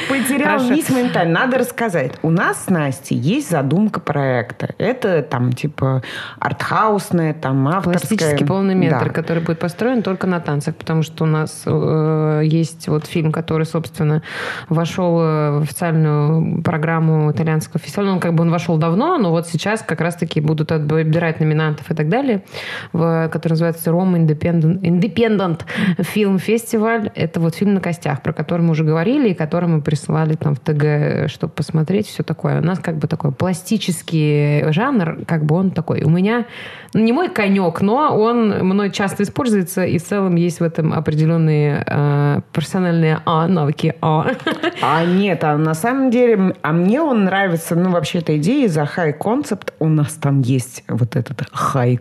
Потерял 0.09 0.59
Хорошо. 0.59 0.75
нить 0.75 0.91
моментально. 0.91 1.41
Надо 1.41 1.59
рассказать. 1.59 2.13
У 2.23 2.31
нас 2.31 2.65
с 2.65 2.71
Настей 2.71 3.17
есть 3.17 3.51
задумка 3.51 4.01
проекта. 4.01 4.75
Это 4.79 5.23
там 5.23 5.53
типа 5.53 6.03
артхаусная, 6.39 7.35
там 7.35 7.67
авторская. 7.69 8.09
Пластический 8.09 8.47
полный 8.47 8.75
метр, 8.75 9.07
да. 9.07 9.11
который 9.11 9.43
будет 9.43 9.59
построен 9.59 10.03
только 10.03 10.27
на 10.27 10.41
танцах, 10.41 10.75
потому 10.77 11.03
что 11.03 11.25
у 11.25 11.27
нас 11.27 11.63
э, 11.67 12.43
есть 12.45 12.89
вот 12.89 13.07
фильм, 13.07 13.33
который, 13.33 13.67
собственно, 13.67 14.23
вошел 14.69 15.15
в 15.15 15.63
официальную 15.63 16.63
программу 16.63 17.31
итальянского 17.31 17.79
фестиваля. 17.79 18.13
Он 18.13 18.21
как 18.21 18.35
бы 18.35 18.43
он 18.43 18.51
вошел 18.51 18.77
давно, 18.77 19.19
но 19.19 19.31
вот 19.31 19.47
сейчас 19.47 19.83
как 19.83 20.01
раз-таки 20.01 20.41
будут 20.41 20.73
отбирать 20.73 21.41
номинантов 21.41 21.91
и 21.91 21.95
так 21.95 22.09
далее, 22.09 22.43
в, 22.93 23.29
который 23.29 23.53
называется 23.53 23.91
Rome 23.91 24.27
Independent, 24.27 24.81
Independent 24.81 25.61
Film 25.99 26.37
Festival. 26.45 27.11
Это 27.15 27.41
вот 27.41 27.55
фильм 27.55 27.75
на 27.75 27.81
костях, 27.81 28.23
про 28.23 28.33
который 28.33 28.63
мы 28.63 28.71
уже 28.71 28.85
говорили 28.85 29.20
говорили, 29.21 29.35
и 29.35 29.35
которые 29.35 29.71
мы 29.71 29.83
присылали 29.83 30.35
там 30.35 30.55
в 30.55 30.61
ТГ, 30.61 31.31
чтобы 31.31 31.53
посмотреть, 31.53 32.07
все 32.07 32.23
такое. 32.23 32.61
У 32.61 32.65
нас 32.65 32.79
как 32.79 32.97
бы 32.97 33.07
такой 33.07 33.33
пластический 33.33 34.73
жанр, 34.73 35.25
как 35.27 35.45
бы 35.45 35.57
он 35.57 35.71
такой. 35.71 36.03
У 36.03 36.11
меня 36.11 36.47
ну, 36.95 37.03
не 37.03 37.13
мой 37.13 37.29
конек, 37.29 37.81
но 37.81 38.17
он 38.17 38.67
мной 38.67 38.91
часто 38.91 39.23
используется, 39.23 39.85
и 39.85 39.99
в 39.99 40.03
целом 40.03 40.37
есть 40.37 40.61
в 40.61 40.65
этом 40.65 40.93
определенные 40.93 41.85
э, 41.87 42.41
профессиональные 42.53 43.21
а, 43.25 43.47
навыки 43.47 43.95
а. 44.01 44.33
А 44.83 45.05
нет, 45.05 45.45
а 45.45 45.57
на 45.57 45.75
самом 45.75 46.11
деле, 46.11 46.55
а 46.63 46.73
мне 46.73 47.01
он 47.01 47.25
нравится, 47.25 47.77
ну, 47.77 47.91
вообще 47.91 48.19
эта 48.19 48.37
идея 48.39 48.69
за 48.69 48.83
concept. 48.83 49.73
У 49.79 49.89
нас 49.89 50.15
там 50.15 50.41
есть 50.41 50.85
вот 50.89 51.17
этот 51.17 51.43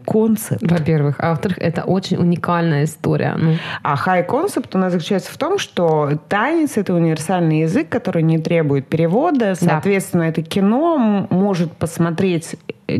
concept. 0.05 0.60
Во-первых. 0.62 1.15
А 1.19 1.29
во-вторых, 1.29 1.58
это 1.60 1.84
очень 1.84 2.17
уникальная 2.17 2.84
история. 2.84 3.36
Ну. 3.38 3.55
А 3.84 3.95
concept 4.21 4.69
у 4.73 4.77
нас 4.77 4.91
заключается 4.91 5.32
в 5.32 5.38
том, 5.38 5.60
что 5.60 6.12
танец— 6.29 6.71
это 6.77 6.93
универсальный 7.10 7.62
язык, 7.62 7.89
который 7.89 8.22
не 8.22 8.38
требует 8.38 8.88
перевода. 8.88 9.56
Соответственно, 9.56 10.24
да. 10.24 10.30
это 10.30 10.43
кино 10.43 11.28
может 11.30 11.72
посмотреть 11.74 12.56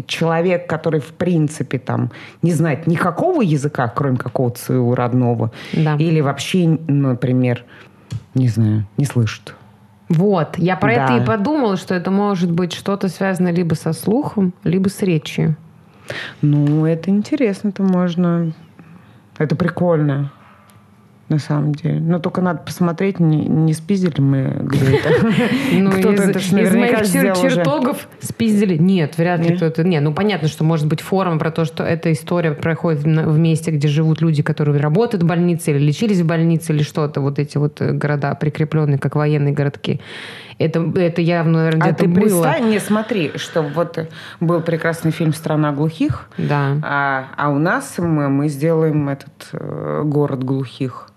человек, 0.08 0.68
который 0.68 1.00
в 1.00 1.14
принципе 1.14 1.78
там 1.78 2.12
не 2.42 2.52
знает 2.52 2.88
никакого 2.88 3.42
языка, 3.42 3.88
кроме 3.88 4.18
какого-то 4.18 4.60
своего 4.60 4.96
родного, 4.96 5.52
да. 5.74 5.96
или 5.98 6.22
вообще, 6.22 6.80
например, 6.88 7.64
не 8.34 8.48
знаю, 8.48 8.88
не 8.98 9.06
слышит. 9.06 9.56
Вот, 10.10 10.58
я 10.58 10.76
про 10.76 10.96
да. 10.96 11.06
это 11.06 11.18
и 11.18 11.26
подумала, 11.26 11.78
что 11.78 11.94
это 11.94 12.10
может 12.10 12.50
быть 12.50 12.74
что-то 12.74 13.10
связано 13.10 13.50
либо 13.50 13.76
со 13.76 13.94
слухом, 13.94 14.54
либо 14.64 14.90
с 14.90 15.04
речью. 15.04 15.56
Ну, 16.42 16.86
это 16.88 17.12
интересно, 17.12 17.70
это 17.70 17.84
можно... 17.84 18.52
Это 19.38 19.56
прикольно 19.56 20.32
на 21.30 21.38
самом 21.38 21.74
деле. 21.74 22.00
Но 22.00 22.20
только 22.20 22.42
надо 22.42 22.60
посмотреть, 22.60 23.20
не, 23.20 23.38
не 23.38 23.74
спиздили 23.74 24.20
мы 24.20 24.56
где 24.62 24.98
это. 24.98 25.10
Ну, 25.72 25.92
из 25.92 26.76
моих 26.76 27.00
чертогов 27.40 28.08
спиздили. 28.20 28.78
Нет, 28.78 29.18
вряд 29.18 29.40
ли 29.48 29.56
кто-то. 29.56 29.84
Не, 29.84 30.00
ну 30.00 30.14
понятно, 30.14 30.48
что 30.48 30.64
может 30.64 30.88
быть 30.88 31.02
форум 31.02 31.40
про 31.40 31.52
то, 31.52 31.66
что 31.66 31.84
эта 31.84 32.12
история 32.12 32.52
проходит 32.52 33.04
в 33.04 33.38
месте, 33.38 33.72
где 33.72 33.88
живут 33.88 34.22
люди, 34.22 34.42
которые 34.42 34.80
работают 34.80 35.24
в 35.24 35.28
больнице 35.28 35.72
или 35.72 35.80
лечились 35.80 36.22
в 36.22 36.26
больнице 36.26 36.74
или 36.74 36.84
что-то. 36.84 37.22
Вот 37.22 37.40
эти 37.40 37.58
вот 37.58 37.80
э, 37.82 37.92
города 37.92 38.34
прикрепленные, 38.36 38.98
как 38.98 39.16
военные 39.16 39.54
городки. 39.54 40.02
Это, 40.58 40.82
это 40.96 41.22
явно, 41.22 41.60
наверное, 41.60 41.88
а 41.88 41.92
где-то 41.92 42.04
ты 42.04 42.20
было. 42.20 42.60
не 42.60 42.80
смотри, 42.80 43.32
что 43.36 43.62
вот 43.62 43.98
был 44.42 44.62
прекрасный 44.62 45.12
фильм 45.12 45.34
«Страна 45.34 45.72
глухих», 45.72 46.28
да. 46.38 46.78
а, 46.84 47.28
а 47.38 47.50
у 47.50 47.60
нас 47.60 47.96
мы, 47.98 48.28
мы 48.28 48.50
сделаем 48.50 49.08
этот 49.08 49.50
э, 49.54 50.02
город 50.04 50.44
глухих. 50.44 51.08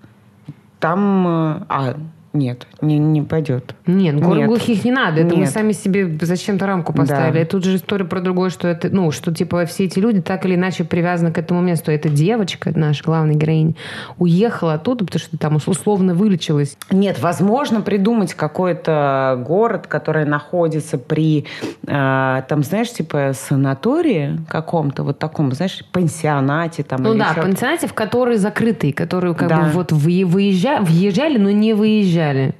Там, 0.82 1.28
э, 1.28 1.64
а, 1.68 1.94
нет, 2.34 2.66
не, 2.80 2.98
не 2.98 3.20
пойдет. 3.20 3.74
Нет, 3.86 4.18
город 4.18 4.38
Нет. 4.38 4.48
глухих 4.48 4.84
не 4.86 4.90
надо. 4.90 5.20
Это 5.20 5.34
Нет. 5.34 5.38
мы 5.38 5.46
сами 5.46 5.72
себе 5.72 6.16
зачем-то 6.18 6.66
рамку 6.66 6.94
поставили. 6.94 7.34
Да. 7.34 7.40
И 7.40 7.44
тут 7.44 7.62
же 7.62 7.76
история 7.76 8.06
про 8.06 8.20
другое, 8.20 8.48
что 8.48 8.68
это, 8.68 8.88
ну, 8.88 9.10
что 9.10 9.34
типа 9.34 9.66
все 9.66 9.84
эти 9.84 9.98
люди 9.98 10.22
так 10.22 10.46
или 10.46 10.54
иначе 10.54 10.84
привязаны 10.84 11.30
к 11.30 11.36
этому 11.36 11.60
месту. 11.60 11.90
Эта 11.90 12.08
девочка, 12.08 12.72
наша 12.74 13.04
главная 13.04 13.34
героиня, 13.34 13.74
уехала 14.16 14.74
оттуда, 14.74 15.04
потому 15.04 15.20
что 15.20 15.36
там 15.36 15.56
условно 15.56 16.14
вылечилась. 16.14 16.78
Нет, 16.90 17.20
возможно 17.20 17.82
придумать 17.82 18.32
какой-то 18.32 19.42
город, 19.46 19.86
который 19.86 20.24
находится 20.24 20.96
при, 20.96 21.44
э, 21.86 22.42
там, 22.48 22.62
знаешь, 22.62 22.90
типа 22.92 23.32
санатории 23.34 24.38
каком-то, 24.48 25.02
вот 25.02 25.18
таком, 25.18 25.52
знаешь, 25.52 25.84
пансионате 25.92 26.82
там. 26.82 27.02
Ну 27.02 27.14
да, 27.14 27.34
пансионате, 27.36 27.88
в 27.88 27.92
который 27.92 28.38
закрытый, 28.38 28.92
который 28.92 29.34
как 29.34 29.48
да. 29.48 29.60
бы 29.60 29.68
вот 29.68 29.92
выезжали, 29.92 30.82
въезжали, 30.82 31.36
но 31.36 31.50
не 31.50 31.74
выезжали 31.74 32.21
уезжали. 32.22 32.54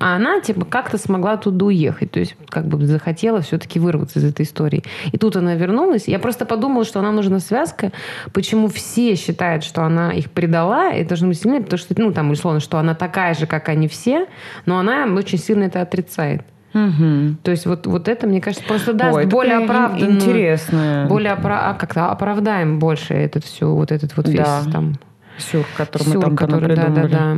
А 0.00 0.14
она, 0.14 0.40
типа, 0.40 0.64
как-то 0.64 0.96
смогла 0.96 1.36
туда 1.36 1.66
уехать. 1.66 2.12
То 2.12 2.20
есть, 2.20 2.36
как 2.50 2.66
бы 2.68 2.86
захотела 2.86 3.40
все-таки 3.40 3.80
вырваться 3.80 4.20
из 4.20 4.24
этой 4.24 4.42
истории. 4.44 4.84
И 5.10 5.18
тут 5.18 5.34
она 5.34 5.56
вернулась. 5.56 6.06
Я 6.06 6.20
просто 6.20 6.46
подумала, 6.46 6.84
что 6.84 7.02
нам 7.02 7.16
нужна 7.16 7.40
связка. 7.40 7.90
Почему 8.32 8.68
все 8.68 9.16
считают, 9.16 9.64
что 9.64 9.82
она 9.82 10.12
их 10.12 10.30
предала, 10.30 10.92
и 10.92 11.04
должно 11.04 11.26
быть 11.28 11.40
сильнее, 11.40 11.62
потому 11.62 11.78
что, 11.78 11.94
ну, 12.00 12.12
там, 12.12 12.30
условно, 12.30 12.60
что 12.60 12.78
она 12.78 12.94
такая 12.94 13.34
же, 13.34 13.46
как 13.46 13.68
они 13.68 13.88
все, 13.88 14.26
но 14.66 14.78
она 14.78 15.04
очень 15.16 15.38
сильно 15.38 15.64
это 15.64 15.82
отрицает. 15.82 16.42
Угу. 16.74 17.38
То 17.42 17.50
есть 17.50 17.66
вот, 17.66 17.88
вот 17.88 18.06
это, 18.06 18.28
мне 18.28 18.40
кажется, 18.40 18.64
просто 18.68 18.92
даст 18.92 19.16
Ой, 19.16 19.26
более 19.26 19.56
оправданную... 19.56 20.14
Интересно. 20.14 21.06
Более 21.08 21.32
опра... 21.32 21.70
а 21.70 21.74
как-то 21.74 22.08
оправдаем 22.10 22.78
больше 22.78 23.14
этот 23.14 23.44
все, 23.44 23.66
вот 23.74 23.90
этот 23.90 24.16
вот 24.16 24.28
весь 24.28 24.38
да. 24.38 24.62
там... 24.70 24.94
Сюр, 25.38 25.64
который 25.76 26.02
Сюр, 26.04 26.16
мы 26.16 26.20
там 26.22 26.36
который, 26.36 26.76
да, 26.76 26.88
да, 26.88 27.08
да. 27.08 27.36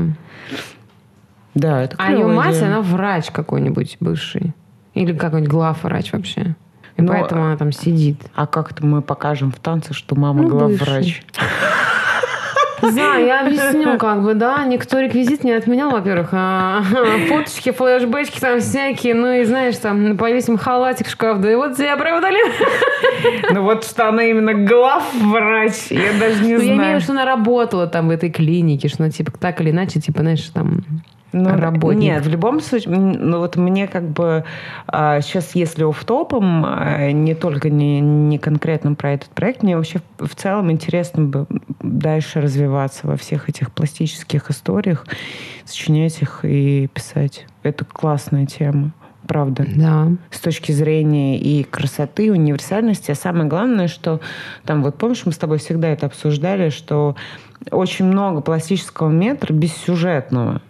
Да, 1.54 1.82
это 1.82 1.96
А 1.98 2.12
ее 2.12 2.26
мать, 2.26 2.56
идея. 2.56 2.66
она 2.68 2.80
врач 2.80 3.30
какой-нибудь 3.30 3.96
бывший. 4.00 4.52
Или 4.94 5.12
какой-нибудь 5.12 5.50
главврач 5.50 6.12
вообще. 6.12 6.54
И 6.96 7.02
Ну, 7.02 7.08
поэтому 7.08 7.44
она 7.44 7.56
там 7.56 7.72
сидит. 7.72 8.20
А 8.34 8.46
как-то 8.46 8.84
мы 8.84 9.02
покажем 9.02 9.50
в 9.52 9.58
танце, 9.58 9.94
что 9.94 10.14
мама 10.16 10.42
Ну, 10.42 10.48
главврач. 10.48 11.22
Да, 12.82 13.16
я 13.16 13.42
объясню, 13.46 13.98
как 13.98 14.22
бы, 14.22 14.32
да, 14.32 14.64
никто 14.64 15.00
реквизит 15.00 15.44
не 15.44 15.52
отменял, 15.52 15.90
во-первых, 15.90 16.30
а, 16.32 16.82
фоточки, 17.28 17.72
флешбэчки 17.72 18.40
там 18.40 18.60
всякие, 18.60 19.14
ну 19.14 19.30
и 19.32 19.44
знаешь, 19.44 19.76
там 19.76 20.16
повесим 20.16 20.56
халатик 20.56 21.06
в 21.06 21.10
шкаф, 21.10 21.40
да 21.40 21.52
и 21.52 21.56
вот 21.56 21.76
тебя 21.76 21.92
оправдали. 21.92 22.38
Ну 23.52 23.64
вот 23.64 23.84
что 23.84 24.08
она 24.08 24.24
именно 24.24 24.54
главврач, 24.54 25.90
я 25.90 26.12
даже 26.18 26.42
не 26.42 26.54
Ну, 26.54 26.60
я 26.60 26.64
имею 26.64 26.68
в 26.68 26.72
виду, 26.72 26.74
знаю. 26.76 27.00
что 27.02 27.12
она 27.12 27.24
работала 27.26 27.86
там 27.86 28.08
в 28.08 28.10
этой 28.10 28.30
клинике, 28.30 28.88
что 28.88 29.02
она, 29.02 29.10
типа, 29.12 29.32
так 29.38 29.60
или 29.60 29.70
иначе, 29.72 30.00
типа, 30.00 30.20
знаешь, 30.20 30.42
там... 30.44 30.82
Ну, 31.32 31.56
работник. 31.56 32.00
Нет, 32.00 32.24
в 32.24 32.28
любом 32.28 32.60
случае, 32.60 32.96
ну 32.96 33.38
вот 33.38 33.56
мне 33.56 33.86
как 33.86 34.08
бы 34.08 34.44
а, 34.86 35.20
сейчас, 35.20 35.54
если 35.54 35.84
офф-топом, 35.84 36.64
а, 36.66 37.12
не 37.12 37.34
только 37.34 37.70
не, 37.70 38.00
не 38.00 38.38
конкретно 38.38 38.94
про 38.94 39.12
этот 39.12 39.28
проект, 39.30 39.62
мне 39.62 39.76
вообще 39.76 40.00
в 40.18 40.30
в 40.30 40.34
целом 40.34 40.70
интересно 40.70 41.24
бы 41.24 41.46
дальше 41.80 42.40
развиваться 42.40 43.06
во 43.06 43.16
всех 43.16 43.48
этих 43.48 43.72
пластических 43.72 44.50
историях, 44.50 45.06
сочинять 45.64 46.22
их 46.22 46.40
и 46.44 46.88
писать. 46.92 47.46
Это 47.62 47.84
классная 47.84 48.46
тема, 48.46 48.92
правда. 49.26 49.66
Да. 49.74 50.08
с 50.30 50.40
точки 50.40 50.72
зрения 50.72 51.38
и 51.38 51.62
красоты, 51.62 52.26
и 52.26 52.30
универсальности. 52.30 53.10
А 53.10 53.14
самое 53.14 53.48
главное, 53.48 53.88
что 53.88 54.20
там, 54.64 54.82
вот 54.82 54.96
помнишь, 54.96 55.22
мы 55.26 55.32
с 55.32 55.38
тобой 55.38 55.58
всегда 55.58 55.88
это 55.88 56.06
обсуждали, 56.06 56.70
что 56.70 57.16
очень 57.70 58.06
много 58.06 58.40
пластического 58.40 59.10
метра 59.10 59.52
бессюжетного. 59.52 60.62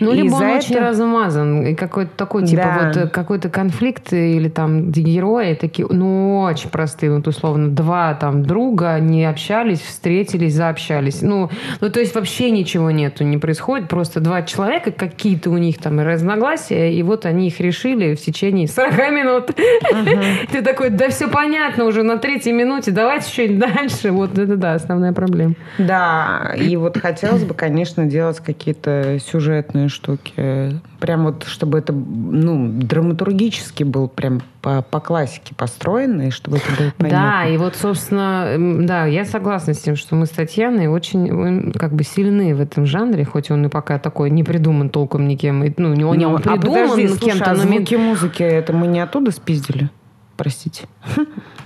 Ну, 0.00 0.12
И 0.12 0.16
либо 0.16 0.34
он 0.34 0.38
за 0.40 0.46
очень 0.50 0.74
это- 0.76 0.84
размазан, 0.84 1.66
и 1.66 1.74
какой-то 1.74 2.10
такой, 2.16 2.44
типа, 2.46 2.62
Да. 2.62 2.86
вот 2.86 2.96
э, 2.96 3.08
какой-то 3.08 3.48
конфликт 3.48 4.12
или 4.12 4.48
там 4.48 4.90
герои 4.92 5.54
такие, 5.54 5.86
ну, 5.90 6.40
очень 6.40 6.70
простые, 6.70 7.12
вот 7.14 7.26
условно, 7.26 7.68
два 7.68 8.14
там 8.14 8.42
друга 8.44 8.98
не 9.00 9.24
общались, 9.24 9.80
встретились, 9.80 10.54
заобщались. 10.54 11.22
Ну, 11.22 11.50
ну, 11.80 11.90
то 11.90 12.00
есть 12.00 12.14
вообще 12.14 12.50
ничего 12.50 12.90
нету, 12.90 13.24
не 13.24 13.38
происходит, 13.38 13.88
просто 13.88 14.20
два 14.20 14.42
человека, 14.42 14.92
какие-то 14.92 15.50
у 15.50 15.58
них 15.58 15.78
там 15.78 15.98
разногласия, 16.00 16.92
и 16.92 17.02
вот 17.02 17.26
они 17.26 17.48
их 17.48 17.60
решили 17.60 18.14
в 18.14 18.20
течение 18.20 18.68
40 18.68 19.10
минут. 19.10 19.50
Ты 20.52 20.62
такой, 20.62 20.90
да 20.90 21.08
все 21.08 21.28
понятно 21.28 21.84
уже 21.84 22.02
на 22.02 22.18
третьей 22.18 22.52
минуте, 22.52 22.90
давайте 22.90 23.30
чуть 23.30 23.58
дальше. 23.58 24.10
Вот 24.12 24.38
это 24.38 24.56
да, 24.56 24.74
основная 24.74 25.12
проблема. 25.12 25.54
Да, 25.78 26.54
и 26.56 26.76
вот 26.76 26.98
хотелось 26.98 27.44
бы, 27.44 27.54
конечно, 27.54 28.04
делать 28.06 28.38
какие-то 28.40 29.18
сюжетные 29.64 29.88
штуки. 29.88 30.80
Прям 31.00 31.24
вот, 31.24 31.44
чтобы 31.44 31.78
это, 31.78 31.92
ну, 31.92 32.68
драматургически 32.68 33.84
был 33.84 34.08
прям 34.08 34.42
по, 34.62 34.82
по 34.82 35.00
классике 35.00 35.54
построено, 35.54 36.28
и 36.28 36.30
чтобы 36.30 36.58
это 36.58 36.66
было 36.78 36.92
понятно. 36.96 37.18
Да, 37.18 37.46
и 37.46 37.56
вот, 37.56 37.76
собственно, 37.76 38.56
да, 38.86 39.06
я 39.06 39.24
согласна 39.24 39.74
с 39.74 39.80
тем, 39.80 39.96
что 39.96 40.14
мы 40.14 40.26
с 40.26 40.30
Татьяной 40.30 40.86
очень 40.86 41.72
как 41.72 41.92
бы 41.92 42.04
сильны 42.04 42.54
в 42.54 42.60
этом 42.60 42.86
жанре, 42.86 43.24
хоть 43.24 43.50
он 43.50 43.66
и 43.66 43.68
пока 43.68 43.98
такой 43.98 44.30
не 44.30 44.44
придуман 44.44 44.88
толком 44.88 45.26
никем. 45.28 45.64
И, 45.64 45.72
Ну, 45.76 45.94
не 45.94 46.04
он, 46.04 46.16
не 46.18 46.24
Ну, 46.24 46.32
он 46.32 46.42
а 46.44 46.56
придуман 46.56 46.90
подожди, 46.90 47.08
слушай, 47.08 47.24
кем-то, 47.24 47.50
а 47.50 47.54
но 47.54 47.64
ми- 47.64 47.78
звуки 47.78 47.94
музыки, 47.96 48.42
это 48.42 48.72
мы 48.72 48.86
не 48.86 49.00
оттуда 49.00 49.30
спиздили? 49.30 49.90
Простите. 50.36 50.86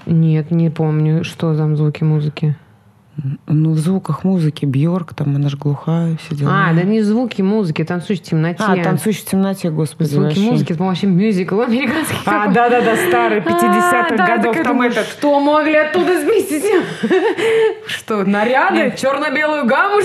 Нет, 0.06 0.50
не 0.50 0.70
помню, 0.70 1.24
что 1.24 1.56
там 1.56 1.76
звуки 1.76 2.04
музыки. 2.04 2.56
Ну, 3.48 3.72
в 3.72 3.78
звуках 3.78 4.22
музыки 4.22 4.64
Бьорк, 4.64 5.12
там 5.12 5.35
она 5.35 5.48
же 5.48 5.57
глухая, 5.57 6.16
все 6.18 6.37
дела. 6.37 6.68
А, 6.68 6.72
да 6.72 6.83
не 6.85 7.02
звуки 7.02 7.42
музыки, 7.42 7.83
танцующий 7.83 8.22
в 8.24 8.28
темноте. 8.28 8.62
А, 8.64 8.76
танцующий 8.76 9.22
в 9.22 9.24
темноте, 9.24 9.70
господи, 9.70 10.09
Звуки 10.11 10.24
вообще. 10.26 10.40
музыки, 10.40 10.68
это, 10.72 10.78
по-моему, 10.78 10.90
вообще 10.94 11.07
мюзикл 11.09 11.61
американский. 11.61 12.14
А, 12.26 12.31
такой. 12.31 12.54
да-да-да, 12.54 12.96
старый, 13.09 13.40
50-х 13.40 14.07
А, 14.11 14.16
да, 14.16 14.26
годов. 14.37 14.44
такая 14.52 14.64
Там 14.64 14.72
думаю, 14.74 14.90
этот... 14.92 15.07
Что 15.09 15.40
могли 15.40 15.74
оттуда 15.74 16.20
сместить? 16.20 16.64
Что, 17.87 18.24
наряды? 18.24 18.94
Черно-белую 18.96 19.66
гамму? 19.66 20.00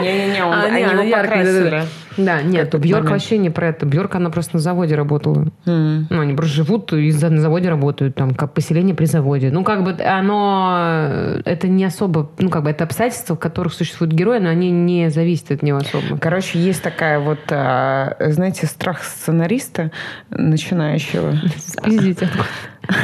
Не-не-не, 0.00 0.42
А, 0.42 0.70
не, 0.70 0.82
они 0.84 1.10
его 1.10 1.16
покрасили. 1.16 1.82
Да, 2.24 2.42
нет, 2.42 2.74
Бьорк 2.78 3.10
вообще 3.10 3.38
не 3.38 3.50
про 3.50 3.68
это. 3.68 3.86
Бьорк, 3.86 4.14
она 4.14 4.30
просто 4.30 4.56
на 4.56 4.60
заводе 4.60 4.94
работала. 4.94 5.46
М. 5.66 6.06
Ну, 6.10 6.20
они 6.20 6.34
просто 6.34 6.54
живут 6.56 6.92
и 6.92 7.10
за- 7.10 7.30
на 7.30 7.40
заводе 7.40 7.68
работают, 7.68 8.14
там, 8.14 8.34
как 8.34 8.52
поселение 8.54 8.94
при 8.94 9.04
заводе. 9.06 9.50
Ну, 9.50 9.64
как 9.64 9.84
бы 9.84 9.92
оно, 10.02 10.76
э, 10.78 11.42
это 11.44 11.68
не 11.68 11.84
особо, 11.84 12.30
ну, 12.38 12.48
как 12.50 12.64
бы 12.64 12.70
это 12.70 12.84
обстоятельства, 12.84 13.36
в 13.36 13.38
которых 13.38 13.72
существуют 13.72 14.12
герои, 14.12 14.38
но 14.38 14.48
они 14.48 14.70
не 14.70 15.10
зависят 15.10 15.50
от 15.52 15.62
него 15.62 15.78
особо. 15.78 16.18
Короче, 16.18 16.58
есть 16.58 16.82
такая 16.82 17.18
вот, 17.20 17.40
а, 17.50 18.16
знаете, 18.30 18.66
страх 18.66 19.02
сценариста 19.04 19.90
начинающего. 20.30 21.34
Спиздите. 21.56 22.28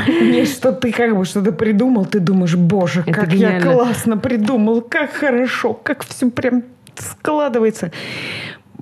Не, 0.09 0.45
что 0.47 0.73
ты 0.73 0.91
как 0.91 1.17
бы 1.17 1.25
что-то 1.25 1.53
придумал, 1.53 2.07
ты 2.07 2.19
думаешь, 2.19 2.57
боже, 2.57 3.03
Это 3.07 3.13
как 3.13 3.33
я 3.33 3.37
гениально. 3.59 3.73
классно 3.73 4.17
придумал, 4.17 4.81
как 4.81 5.13
хорошо, 5.13 5.75
как 5.75 6.05
все 6.05 6.31
прям 6.31 6.65
складывается. 6.97 7.93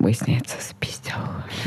Выясняется, 0.05 0.57
спиздил. 0.61 1.14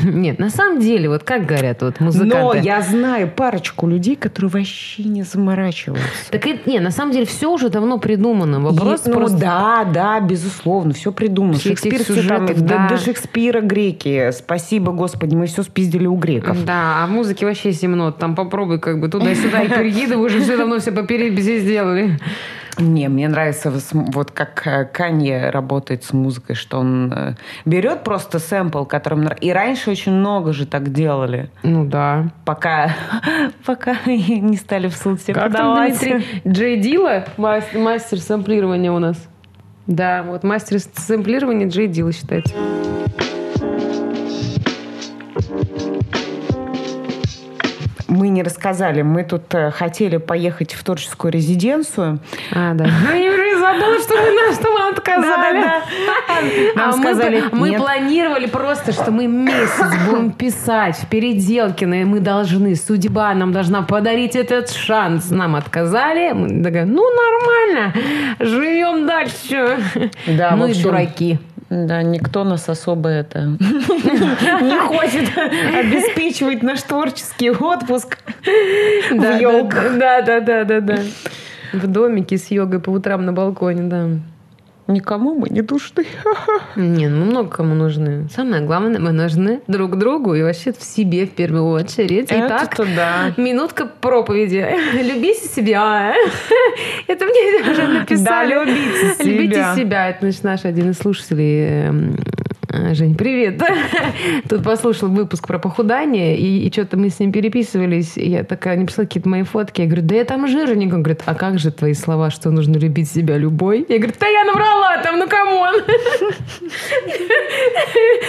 Нет, 0.04 0.38
на 0.38 0.48
самом 0.48 0.78
деле, 0.78 1.08
вот 1.08 1.24
как 1.24 1.44
говорят 1.44 1.82
вот 1.82 1.96
Но 1.98 2.06
музыканты. 2.06 2.58
я 2.58 2.82
знаю 2.82 3.28
парочку 3.28 3.88
людей, 3.88 4.14
которые 4.14 4.48
вообще 4.50 5.02
не 5.02 5.24
заморачиваются. 5.24 6.30
Так 6.30 6.46
это, 6.46 6.70
не, 6.70 6.78
на 6.78 6.92
самом 6.92 7.10
деле 7.10 7.26
все 7.26 7.50
уже 7.52 7.68
давно 7.68 7.98
придумано. 7.98 8.60
Вопрос 8.60 9.06
И- 9.06 9.10
ну 9.10 9.16
просто... 9.16 9.38
да, 9.38 9.84
да, 9.92 10.20
безусловно, 10.20 10.94
все 10.94 11.10
придумано. 11.10 11.58
Все 11.58 11.70
Шекспир 11.70 12.04
там, 12.04 12.16
сюжеты, 12.16 12.54
до, 12.54 12.60
да. 12.62 12.88
до 12.88 12.96
Шекспира 12.96 13.60
греки. 13.60 14.30
Спасибо, 14.30 14.92
Господи, 14.92 15.34
мы 15.34 15.46
все 15.46 15.64
спиздили 15.64 16.06
у 16.06 16.14
греков. 16.14 16.64
Да, 16.64 17.02
а 17.02 17.08
музыки 17.08 17.44
вообще 17.44 17.72
7 17.72 17.92
нот. 17.92 18.18
Там 18.18 18.36
попробуй 18.36 18.78
как 18.78 19.00
бы 19.00 19.08
туда-сюда 19.08 19.62
и 19.62 19.68
перегидывай, 19.68 20.24
уже 20.24 20.40
все 20.42 20.56
давно 20.56 20.78
все 20.78 20.92
по 20.92 21.02
переписи 21.02 21.58
сделали. 21.58 22.20
Не, 22.78 23.08
мне 23.08 23.28
нравится 23.28 23.72
вот 23.92 24.30
как 24.30 24.66
э, 24.66 24.84
Канье 24.84 25.50
работает 25.50 26.04
с 26.04 26.12
музыкой, 26.12 26.54
что 26.56 26.78
он 26.78 27.12
э, 27.12 27.34
берет 27.64 28.04
просто 28.04 28.38
сэмпл, 28.38 28.84
которым... 28.84 29.26
И 29.40 29.50
раньше 29.52 29.90
очень 29.90 30.12
много 30.12 30.52
же 30.52 30.66
так 30.66 30.92
делали, 30.92 31.50
Ну 31.62 31.84
да. 31.84 32.30
пока, 32.44 32.90
пока 33.66 33.96
не 34.06 34.56
стали 34.56 34.88
в 34.88 34.96
суд 34.96 35.20
все 35.20 35.32
Как 35.34 35.52
там 35.52 35.74
подавать. 35.74 35.98
Дмитрий 36.00 36.42
Джей 36.46 36.76
Дила, 36.80 37.24
мас- 37.36 37.74
мастер 37.74 38.18
сэмплирования 38.20 38.92
у 38.92 38.98
нас? 38.98 39.16
Да, 39.86 40.22
вот 40.22 40.44
мастер 40.44 40.78
сэмплирования 40.80 41.68
Джей 41.68 41.88
Дила 41.88 42.12
считается. 42.12 42.54
Мы 48.18 48.30
не 48.30 48.42
рассказали, 48.42 49.02
мы 49.02 49.22
тут 49.22 49.54
э, 49.54 49.70
хотели 49.70 50.16
поехать 50.16 50.74
в 50.74 50.82
творческую 50.82 51.32
резиденцию. 51.32 52.18
А, 52.52 52.74
да. 52.74 52.84
Я 53.14 53.32
забыла, 53.58 53.98
что 54.00 54.14
мы, 54.16 54.54
что 54.54 54.70
мы 54.72 54.88
отказали. 54.88 55.60
Да-да-да. 55.60 55.82
Нам 56.74 56.90
А 56.90 56.96
мы 56.96 57.02
сказали, 57.02 57.40
п- 57.42 57.48
мы 57.56 57.70
нет. 57.70 57.80
планировали 57.80 58.46
просто, 58.46 58.92
что 58.92 59.10
мы 59.12 59.26
месяц 59.26 59.86
будем 60.08 60.32
писать 60.38 60.96
в 60.96 61.06
Переделкино, 61.06 62.00
и 62.02 62.04
мы 62.04 62.20
должны, 62.20 62.74
судьба 62.76 63.34
нам 63.34 63.52
должна 63.52 63.82
подарить 63.82 64.34
этот 64.36 64.70
шанс. 64.70 65.30
Нам 65.30 65.54
отказали. 65.54 66.32
Мы 66.32 66.62
такая, 66.64 66.86
ну, 66.86 67.04
нормально, 67.14 67.94
живем 68.40 69.06
дальше. 69.06 69.78
Да, 70.26 70.56
ну 70.56 70.66
в 70.66 70.70
и 70.70 70.82
дураки. 70.82 71.38
Да, 71.70 72.02
никто 72.02 72.44
нас 72.44 72.68
особо 72.68 73.10
это 73.10 73.40
не 73.60 74.78
хочет 74.78 75.28
обеспечивать 75.36 76.62
наш 76.62 76.82
творческий 76.82 77.50
отпуск 77.50 78.18
в 79.10 79.40
ёлку. 79.40 79.76
да, 79.98 80.22
да, 80.22 80.40
да, 80.40 80.64
да, 80.64 80.80
да. 80.80 80.98
В 81.74 81.86
домике 81.86 82.38
с 82.38 82.50
йогой 82.50 82.80
по 82.80 82.90
утрам 82.90 83.24
на 83.26 83.34
балконе, 83.34 83.82
да. 83.82 84.08
Никому 84.88 85.34
мы 85.34 85.50
не 85.50 85.60
душны. 85.60 86.06
Не, 86.76 87.08
ну 87.08 87.18
мы 87.18 87.24
много 87.26 87.50
кому 87.50 87.74
нужны. 87.74 88.26
Самое 88.34 88.62
главное, 88.62 88.98
мы 88.98 89.12
нужны 89.12 89.60
друг 89.66 89.98
другу 89.98 90.34
и 90.34 90.42
вообще 90.42 90.72
в 90.72 90.82
себе 90.82 91.26
в 91.26 91.30
первую 91.30 91.66
очередь. 91.66 92.28
Итак, 92.30 92.74
да. 92.96 93.34
минутка 93.36 93.84
проповеди. 93.84 94.66
Любите 94.94 95.46
себя. 95.46 96.14
Это 97.06 97.26
мне 97.26 97.70
уже 97.70 97.86
написали. 97.86 98.24
Да, 98.24 98.44
любите 98.44 99.14
себя. 99.14 99.24
Любите 99.24 99.64
себя. 99.76 100.08
Это 100.08 100.18
значит, 100.20 100.44
наш 100.44 100.64
один 100.64 100.90
из 100.90 100.96
слушателей 100.96 101.88
эм, 101.88 102.16
Жень, 102.70 103.14
привет. 103.14 103.62
Тут 104.48 104.62
послушал 104.62 105.08
выпуск 105.08 105.46
про 105.46 105.58
похудание, 105.58 106.36
и, 106.36 106.66
и 106.66 106.72
что-то 106.72 106.98
мы 106.98 107.08
с 107.08 107.18
ним 107.18 107.32
переписывались. 107.32 108.18
И 108.18 108.28
я 108.28 108.44
такая, 108.44 108.76
не 108.76 108.84
пришла 108.84 109.04
какие-то 109.04 109.28
мои 109.28 109.42
фотки. 109.42 109.80
Я 109.80 109.86
говорю, 109.86 110.02
да 110.02 110.16
я 110.16 110.24
там 110.26 110.46
жирненько. 110.46 110.96
Он 110.96 111.02
говорит, 111.02 111.22
а 111.24 111.34
как 111.34 111.58
же 111.58 111.72
твои 111.72 111.94
слова, 111.94 112.30
что 112.30 112.50
нужно 112.50 112.76
любить 112.76 113.10
себя 113.10 113.38
любой? 113.38 113.86
Я 113.88 113.96
говорю, 113.96 114.12
да 114.20 114.26
я 114.26 114.44
наврала 114.44 114.98
там, 115.02 115.18
ну 115.18 115.26
come 115.26 115.55
on. 115.55 115.76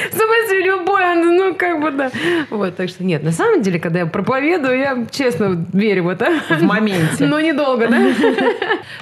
В 0.09 0.13
смысле 0.13 0.65
любой? 0.65 1.03
Он, 1.03 1.35
ну 1.35 1.55
как 1.55 1.81
бы 1.81 1.91
да. 1.91 2.09
Вот, 2.49 2.77
так 2.77 2.87
что 2.87 3.03
нет, 3.03 3.23
на 3.23 3.33
самом 3.33 3.61
деле, 3.61 3.77
когда 3.77 3.99
я 3.99 4.05
проповедую, 4.05 4.77
я 4.77 5.05
честно 5.11 5.65
верю 5.73 6.03
в 6.05 6.07
это. 6.07 6.39
В 6.49 6.61
моменте. 6.63 7.25
Но 7.25 7.41
недолго, 7.41 7.89
да? 7.89 7.99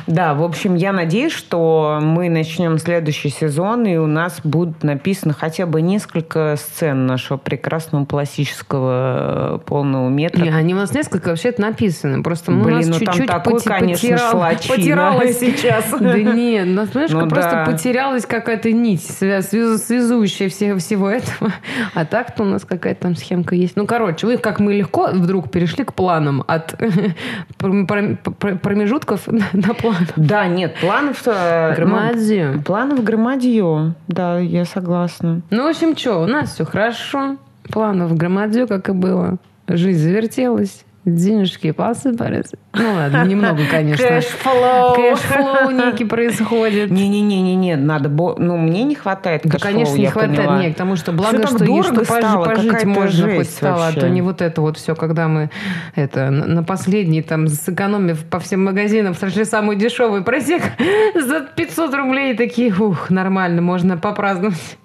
Да, 0.07 0.33
в 0.33 0.43
общем, 0.43 0.75
я 0.75 0.93
надеюсь, 0.93 1.33
что 1.33 1.99
мы 2.01 2.29
начнем 2.29 2.77
следующий 2.79 3.29
сезон, 3.29 3.85
и 3.85 3.97
у 3.97 4.07
нас 4.07 4.39
будут 4.43 4.83
написаны 4.83 5.26
на 5.27 5.33
хотя 5.33 5.65
бы 5.65 5.81
несколько 5.81 6.55
сцен 6.57 7.05
нашего 7.05 7.37
прекрасного 7.37 8.05
классического 8.05 9.55
э, 9.57 9.59
полного 9.65 10.09
метра. 10.09 10.41
Не, 10.41 10.49
они 10.49 10.73
у 10.73 10.77
нас 10.77 10.93
несколько 10.93 11.29
вообще-то 11.29 11.61
написаны. 11.61 12.23
Просто 12.23 12.51
ну, 12.51 12.63
Блин, 12.63 12.77
нас 12.77 12.87
ну 12.87 12.93
там 12.93 12.99
чуть-чуть 13.13 13.27
такой, 13.27 13.53
поте- 13.55 13.69
конечно, 13.69 14.07
потирал- 14.09 14.31
шлачина 14.31 14.75
потиралось 14.75 15.39
сейчас. 15.39 15.85
Да 15.99 16.17
нет, 16.17 16.67
у 16.67 16.71
нас, 16.71 16.89
знаешь, 16.89 17.11
Ну 17.11 17.27
просто 17.27 17.51
да. 17.51 17.65
потерялась 17.71 18.25
какая-то 18.25 18.71
нить, 18.71 19.01
свя- 19.01 19.41
связу- 19.41 19.77
связующая 19.77 20.49
все, 20.49 20.75
всего 20.77 21.09
этого. 21.09 21.51
А 21.93 22.05
так-то 22.05 22.43
у 22.43 22.45
нас 22.45 22.63
какая-то 22.65 23.01
там 23.01 23.15
схемка 23.15 23.55
есть. 23.55 23.75
Ну, 23.75 23.85
короче, 23.85 24.25
вы 24.27 24.37
как 24.37 24.59
мы 24.59 24.73
легко 24.73 25.07
вдруг 25.11 25.51
перешли 25.51 25.83
к 25.83 25.93
планам 25.93 26.43
от 26.47 26.73
пром- 27.59 27.85
пром- 27.87 28.17
пром- 28.17 28.57
промежутков 28.59 29.27
на 29.53 29.73
план. 29.73 30.07
Да, 30.15 30.47
нет, 30.47 30.75
планов... 30.79 31.21
э, 31.25 31.69
ну, 31.69 31.75
Громадию. 31.75 32.61
Планов 32.63 33.03
громадье, 33.03 33.93
да, 34.07 34.39
я 34.39 34.65
согласна. 34.65 35.16
Ну, 35.21 35.63
в 35.63 35.67
общем, 35.67 35.95
что, 35.97 36.21
у 36.21 36.27
нас 36.27 36.53
все 36.53 36.65
хорошо. 36.65 37.37
Планов 37.63 38.15
громадью, 38.15 38.67
как 38.67 38.89
и 38.89 38.93
было. 38.93 39.37
Жизнь 39.67 40.01
завертелась. 40.01 40.85
Денежки 41.07 41.71
посыпались. 41.71 42.51
Ну 42.73 42.93
ладно, 42.93 43.23
немного, 43.23 43.61
конечно. 43.71 44.05
Cash 44.05 44.44
flow. 44.44 44.93
Cash 44.95 45.32
flow 45.32 45.69
некий 45.71 46.03
происходит. 46.05 46.91
Не-не-не-не, 46.91 47.77
надо... 47.77 48.09
бо- 48.09 48.35
Ну, 48.37 48.57
мне 48.57 48.83
не 48.83 48.93
хватает 48.93 49.43
Да, 49.45 49.51
cash 49.51 49.60
flow, 49.60 49.71
конечно, 49.71 49.95
не 49.95 50.07
хватает. 50.07 50.35
поняла. 50.35 50.61
Нет, 50.61 50.73
потому 50.73 50.97
что 50.97 51.13
благо, 51.13 51.37
так 51.37 51.47
что, 51.47 51.59
дорого 51.65 52.03
что 52.03 52.03
стало, 52.03 52.43
пожить 52.43 52.83
можно 52.83 53.35
хоть 53.35 53.49
стало, 53.49 53.87
а 53.87 53.91
то 53.93 53.99
вообще. 54.01 54.09
не 54.09 54.21
вот 54.21 54.41
это 54.41 54.59
вот 54.61 54.77
все, 54.77 54.95
когда 54.95 55.29
мы 55.29 55.49
это 55.95 56.29
на 56.29 56.63
последний 56.63 57.21
там 57.21 57.47
сэкономив 57.47 58.25
по 58.25 58.39
всем 58.39 58.65
магазинам, 58.65 59.15
нашли 59.21 59.45
самый 59.45 59.77
дешевый 59.77 60.23
просек 60.23 60.61
за 61.15 61.39
500 61.39 61.93
рублей, 61.95 62.35
такие, 62.35 62.73
ух, 62.73 63.09
нормально, 63.09 63.61
можно 63.61 63.95
попраздновать. 63.97 64.77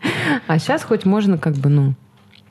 А 0.47 0.59
сейчас 0.61 0.85
хоть 0.85 1.05
можно 1.05 1.37
как 1.37 1.55
бы, 1.55 1.69
ну, 1.69 1.95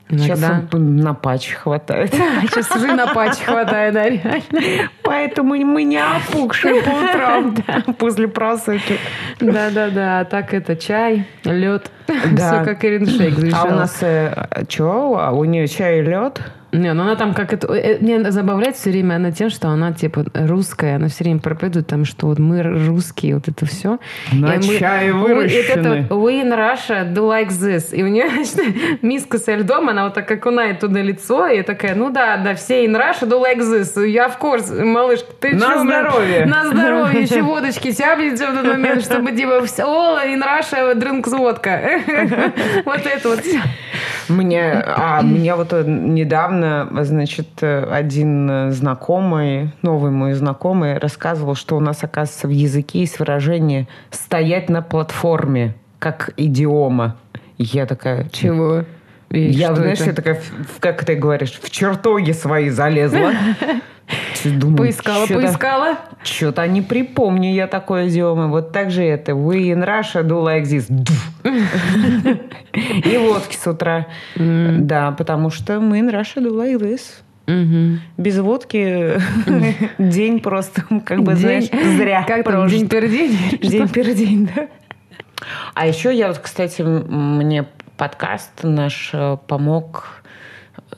Сейчас 0.08 0.40
иногда... 0.40 0.78
на 0.78 1.14
патч 1.14 1.52
хватает. 1.54 2.12
Сейчас 2.42 2.70
уже 2.76 2.92
на 2.92 3.06
патч 3.14 3.38
хватает, 3.38 3.94
да, 3.94 4.08
реально. 4.08 4.90
Поэтому 5.02 5.54
мы 5.54 5.84
не 5.84 5.98
опухшие 5.98 6.82
по 6.82 6.90
утрам 6.90 7.56
после 7.98 8.28
просыки. 8.28 8.98
Да-да-да, 9.40 10.20
а 10.20 10.24
так 10.24 10.52
это 10.54 10.76
чай, 10.76 11.26
лед, 11.44 11.90
Да. 12.06 12.62
все 12.62 12.64
как 12.64 12.84
Ирин 12.84 13.06
Шейк 13.06 13.34
А 13.54 13.64
у 13.64 13.70
нас 13.70 14.02
что? 14.68 15.18
А 15.18 15.32
у 15.32 15.44
нее 15.44 15.66
чай 15.68 16.00
и 16.00 16.02
лед? 16.02 16.40
Не, 16.72 16.94
ну 16.94 17.02
она 17.02 17.16
там 17.16 17.34
как 17.34 17.52
это... 17.52 17.70
э, 17.74 17.98
Мне 18.00 18.30
забавляет 18.30 18.76
все 18.76 18.90
время 18.90 19.16
она 19.16 19.30
тем, 19.30 19.50
что 19.50 19.68
она 19.68 19.92
типа 19.92 20.24
русская, 20.32 20.96
она 20.96 21.08
все 21.08 21.24
время 21.24 21.38
проповедует 21.38 21.86
там, 21.86 22.06
что 22.06 22.28
вот 22.28 22.38
мы 22.38 22.62
русские, 22.62 23.34
вот 23.34 23.46
это 23.46 23.66
все. 23.66 23.98
На 24.32 24.60
чае 24.62 25.12
выращены. 25.12 26.06
We 26.08 26.42
in 26.42 26.50
Russia 26.50 27.12
do 27.12 27.28
like 27.28 27.50
this. 27.50 27.94
И 27.94 28.02
у 28.02 28.06
нее 28.08 28.24
миска 29.02 29.36
со 29.38 29.54
льдом, 29.54 29.90
она 29.90 30.04
вот 30.04 30.14
так 30.14 30.30
окунает 30.30 30.80
туда 30.80 31.02
лицо, 31.02 31.46
и 31.46 31.60
такая, 31.60 31.94
ну 31.94 32.08
да, 32.10 32.38
да, 32.38 32.54
все 32.54 32.86
in 32.86 32.96
Russia 32.96 33.28
do 33.28 33.38
like 33.42 33.60
this. 33.60 34.06
Я, 34.06 34.28
of 34.28 34.38
course, 34.40 34.82
малышка, 34.82 35.30
ты 35.40 35.54
На 35.54 35.74
чё, 35.74 35.84
здоровье. 35.84 36.46
На 36.46 36.68
здоровье. 36.68 37.20
Еще 37.22 37.42
водочки 37.42 37.92
тяпнете 37.92 38.46
в 38.46 38.50
этот 38.50 38.66
момент, 38.66 39.02
чтобы 39.02 39.32
типа 39.32 39.62
all 39.62 40.24
in 40.26 40.40
Russia 40.42 40.94
drinks 40.94 41.36
водка. 41.36 41.70
Вот 42.84 43.06
это 43.06 43.28
вот. 43.28 43.40
Мне, 44.28 44.72
а 44.72 45.22
мне 45.22 45.54
вот 45.54 45.72
э, 45.72 45.84
недавно, 45.84 46.88
значит, 47.02 47.48
э, 47.60 47.84
один 47.90 48.70
знакомый, 48.72 49.72
новый 49.82 50.10
мой 50.10 50.32
знакомый, 50.34 50.98
рассказывал, 50.98 51.54
что 51.54 51.76
у 51.76 51.80
нас, 51.80 52.02
оказывается, 52.02 52.48
в 52.48 52.50
языке 52.50 53.00
есть 53.00 53.18
выражение 53.18 53.88
«стоять 54.10 54.68
на 54.68 54.80
платформе», 54.82 55.74
как 55.98 56.30
идиома. 56.36 57.16
Я 57.58 57.86
такая... 57.86 58.28
Чего? 58.30 58.84
И 59.30 59.40
Я, 59.40 59.74
знаешь, 59.74 60.00
это? 60.00 60.10
я 60.10 60.14
такая, 60.14 60.40
как 60.80 61.04
ты 61.04 61.14
говоришь, 61.14 61.58
в 61.62 61.70
чертоги 61.70 62.32
свои 62.32 62.68
залезла. 62.68 63.32
Думаю, 64.44 64.76
Поискала, 64.76 65.26
чё-то- 65.26 65.40
поискала. 65.40 65.96
Что-то 66.24 66.66
не 66.66 66.82
припомню 66.82 67.52
я 67.52 67.66
такое 67.66 68.08
идиомы. 68.08 68.48
Вот 68.48 68.72
так 68.72 68.90
же 68.90 69.02
это. 69.02 69.32
We 69.32 69.72
in 69.72 69.84
Russia 69.84 70.22
do 70.22 70.42
like 70.42 70.64
this. 70.64 70.88
И 72.74 73.16
водки 73.18 73.56
с 73.56 73.66
утра. 73.66 74.06
Да, 74.36 75.12
потому 75.12 75.50
что 75.50 75.80
мы 75.80 76.00
in 76.00 76.10
Russia 76.10 76.42
do 76.42 76.50
like 76.54 76.78
this. 76.80 77.00
Без 78.16 78.38
водки 78.38 79.20
день 79.98 80.40
просто, 80.40 80.82
как 81.04 81.22
бы, 81.22 81.34
знаешь, 81.34 81.64
зря 81.96 82.24
Как 82.26 82.44
там, 82.44 82.68
день 82.68 82.88
пердень? 82.88 83.36
День 83.60 83.88
день, 84.14 84.50
да. 84.54 84.68
А 85.74 85.86
еще 85.86 86.14
я 86.16 86.28
вот, 86.28 86.38
кстати, 86.38 86.82
мне 86.82 87.66
подкаст 87.96 88.62
наш 88.62 89.10
э, 89.12 89.36
помог 89.48 90.22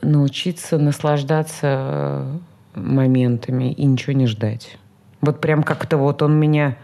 научиться 0.01 0.77
наслаждаться 0.77 1.59
э, 1.63 2.37
моментами 2.75 3.71
и 3.71 3.85
ничего 3.85 4.13
не 4.13 4.27
ждать. 4.27 4.77
Вот 5.21 5.41
прям 5.41 5.63
как-то 5.63 5.97
вот 5.97 6.21
он 6.21 6.39
меня 6.39 6.77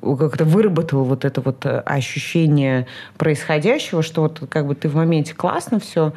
как-то 0.00 0.44
выработал 0.44 1.04
вот 1.04 1.24
это 1.24 1.40
вот 1.40 1.64
э, 1.66 1.78
ощущение 1.80 2.86
происходящего, 3.16 4.02
что 4.02 4.22
вот 4.22 4.42
как 4.48 4.66
бы 4.66 4.74
ты 4.74 4.88
в 4.88 4.94
моменте 4.94 5.34
классно 5.34 5.80
все, 5.80 6.12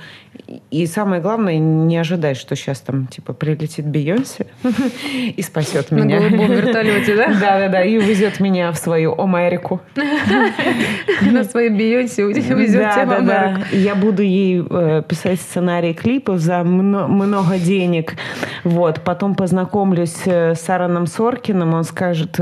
и 0.71 0.85
самое 0.87 1.21
главное, 1.21 1.57
не 1.57 1.97
ожидать, 1.97 2.37
что 2.37 2.55
сейчас 2.55 2.79
там 2.79 3.07
типа 3.07 3.33
прилетит 3.33 3.85
Бейонсе 3.85 4.47
и 5.35 5.41
спасет 5.41 5.91
На 5.91 5.97
меня. 6.01 6.19
голубом 6.19 6.51
вертолете, 6.51 7.15
да? 7.15 7.27
Да-да-да, 7.39 7.83
и 7.83 7.97
увезет 7.97 8.39
меня 8.39 8.71
в 8.71 8.77
свою 8.77 9.19
Америку. 9.19 9.81
На 11.21 11.43
своей 11.43 11.69
Бейонсе 11.69 12.25
увезет 12.25 12.91
тебя 12.93 13.05
в. 13.05 13.11
Америку. 13.11 13.67
Я 13.71 13.95
буду 13.95 14.21
ей 14.21 14.65
э, 14.67 15.03
писать 15.07 15.39
сценарий 15.41 15.93
клипов 15.93 16.39
за 16.39 16.63
мно- 16.63 17.07
много 17.07 17.57
денег. 17.57 18.15
Вот. 18.63 19.01
Потом 19.03 19.35
познакомлюсь 19.35 20.21
э, 20.25 20.55
с 20.55 20.69
Аароном 20.69 21.07
Соркиным. 21.07 21.73
Он 21.73 21.83
скажет, 21.83 22.39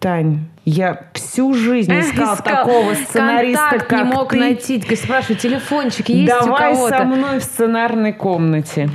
Тань, 0.00 0.48
я 0.64 1.02
всю 1.12 1.52
жизнь 1.54 1.92
искал, 1.92 2.36
такого 2.38 2.94
сценариста, 2.94 3.62
Контакт 3.70 3.86
как 3.90 3.98
не 3.98 4.04
мог 4.04 4.30
ты. 4.30 4.38
найти. 4.38 4.96
Спрашиваю, 4.96 5.36
телефончик 5.36 6.08
есть 6.08 6.26
Давай 6.26 6.72
у 6.72 6.76
со 6.76 6.90
кого-то? 6.90 7.04
мной 7.04 7.38
в 7.38 7.44
сценарной 7.44 8.12
комнате. 8.14 8.88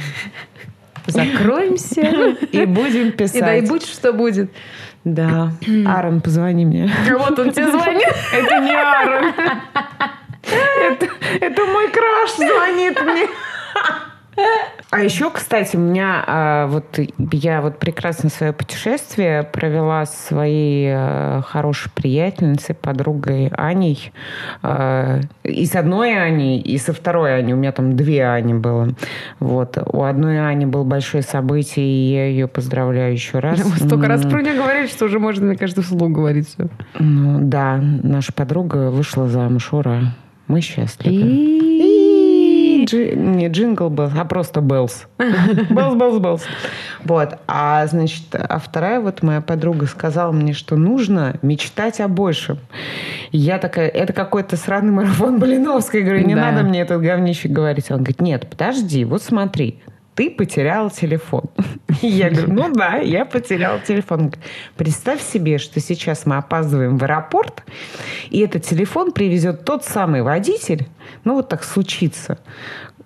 Закроемся. 1.05 2.01
И 2.51 2.65
будем 2.65 3.09
И 3.09 3.11
писать. 3.11 3.39
дай 3.39 3.61
будь, 3.61 3.85
что 3.85 4.13
будет. 4.13 4.51
Да. 5.03 5.51
Аарон, 5.87 6.21
позвони 6.21 6.65
мне. 6.65 6.91
Вот 7.11 7.37
он 7.37 7.51
тебе 7.51 7.69
звонит. 7.69 8.07
Это 8.33 8.59
не 8.59 8.73
Аарон. 8.73 9.33
Это, 10.91 11.07
это 11.41 11.65
мой 11.65 11.89
краш 11.89 12.35
звонит 12.35 13.01
мне. 13.01 13.25
А 14.91 15.01
еще, 15.01 15.29
кстати, 15.29 15.75
у 15.75 15.79
меня 15.79 16.23
а, 16.25 16.67
вот 16.67 16.99
я 17.31 17.61
вот 17.61 17.79
прекрасно 17.79 18.29
свое 18.29 18.53
путешествие 18.53 19.43
провела 19.43 20.05
с 20.05 20.27
своей 20.27 20.89
а, 20.93 21.41
хорошей 21.41 21.91
приятельницей, 21.91 22.75
подругой 22.75 23.47
Аней. 23.55 24.11
А, 24.61 25.19
и 25.43 25.65
с 25.65 25.75
одной 25.75 26.17
Аней, 26.17 26.59
и 26.59 26.77
со 26.77 26.93
второй 26.93 27.37
Аней. 27.37 27.53
У 27.53 27.57
меня 27.57 27.71
там 27.71 27.95
две 27.95 28.25
Ани 28.27 28.53
было. 28.53 28.89
Вот. 29.39 29.77
У 29.85 30.03
одной 30.03 30.45
Ани 30.47 30.65
было 30.65 30.83
большое 30.83 31.23
событие, 31.23 31.85
и 31.85 32.13
я 32.13 32.27
ее 32.27 32.47
поздравляю 32.47 33.13
еще 33.13 33.39
раз. 33.39 33.63
Мы 33.63 33.75
столько 33.77 34.07
раз 34.07 34.21
про 34.21 34.41
нее 34.41 34.55
говорили, 34.55 34.87
что 34.87 35.05
уже 35.05 35.19
можно, 35.19 35.45
мне 35.45 35.57
кажется, 35.57 35.81
вслух 35.81 36.11
говорить 36.11 36.47
все. 36.47 36.67
Ну 36.99 37.39
да, 37.41 37.77
наша 37.81 38.33
подруга 38.33 38.91
вышла 38.91 39.27
замуж, 39.27 39.73
ура. 39.73 40.15
Мы 40.47 40.61
счастливы. 40.61 41.15
И... 41.15 41.94
Джи- 42.85 43.15
Не 43.15 43.47
джингл 43.49 43.89
был, 43.89 44.09
а 44.17 44.25
просто 44.25 44.61
Bells. 44.61 45.05
Bells, 45.17 45.95
Bells, 45.95 46.19
Bells. 46.19 46.43
Вот. 47.03 47.37
А, 47.47 47.85
значит, 47.87 48.23
а 48.33 48.59
вторая 48.59 48.99
вот 48.99 49.21
моя 49.23 49.41
подруга 49.41 49.85
сказала 49.85 50.31
мне, 50.31 50.53
что 50.53 50.75
нужно 50.75 51.35
мечтать 51.41 51.99
о 51.99 52.07
большем. 52.07 52.59
И 53.31 53.37
я 53.37 53.57
такая, 53.57 53.87
это 53.89 54.13
какой-то 54.13 54.55
сраный 54.57 54.91
марафон 54.91 55.39
Блиновской. 55.39 56.01
Я 56.01 56.05
говорю, 56.05 56.25
не 56.25 56.35
Да. 56.35 56.51
надо 56.51 56.63
мне 56.63 56.81
этот 56.81 57.01
говнище 57.01 57.47
говорить. 57.49 57.91
Он 57.91 57.97
говорит, 57.97 58.21
нет, 58.21 58.49
подожди, 58.49 59.03
вот 59.05 59.21
смотри, 59.21 59.79
ты 60.15 60.31
потерял 60.31 60.89
телефон. 60.89 61.43
Я 62.01 62.29
говорю, 62.29 62.53
ну 62.53 62.73
да, 62.73 62.95
я 62.95 63.25
потерял 63.25 63.79
телефон. 63.79 64.33
Представь 64.75 65.21
себе, 65.21 65.57
что 65.57 65.79
сейчас 65.79 66.25
мы 66.25 66.37
опаздываем 66.37 66.97
в 66.97 67.03
аэропорт, 67.03 67.63
и 68.29 68.39
этот 68.39 68.63
телефон 68.63 69.11
привезет 69.11 69.65
тот 69.65 69.83
самый 69.83 70.21
водитель, 70.21 70.87
ну 71.23 71.35
вот 71.35 71.49
так 71.49 71.63
случится, 71.63 72.39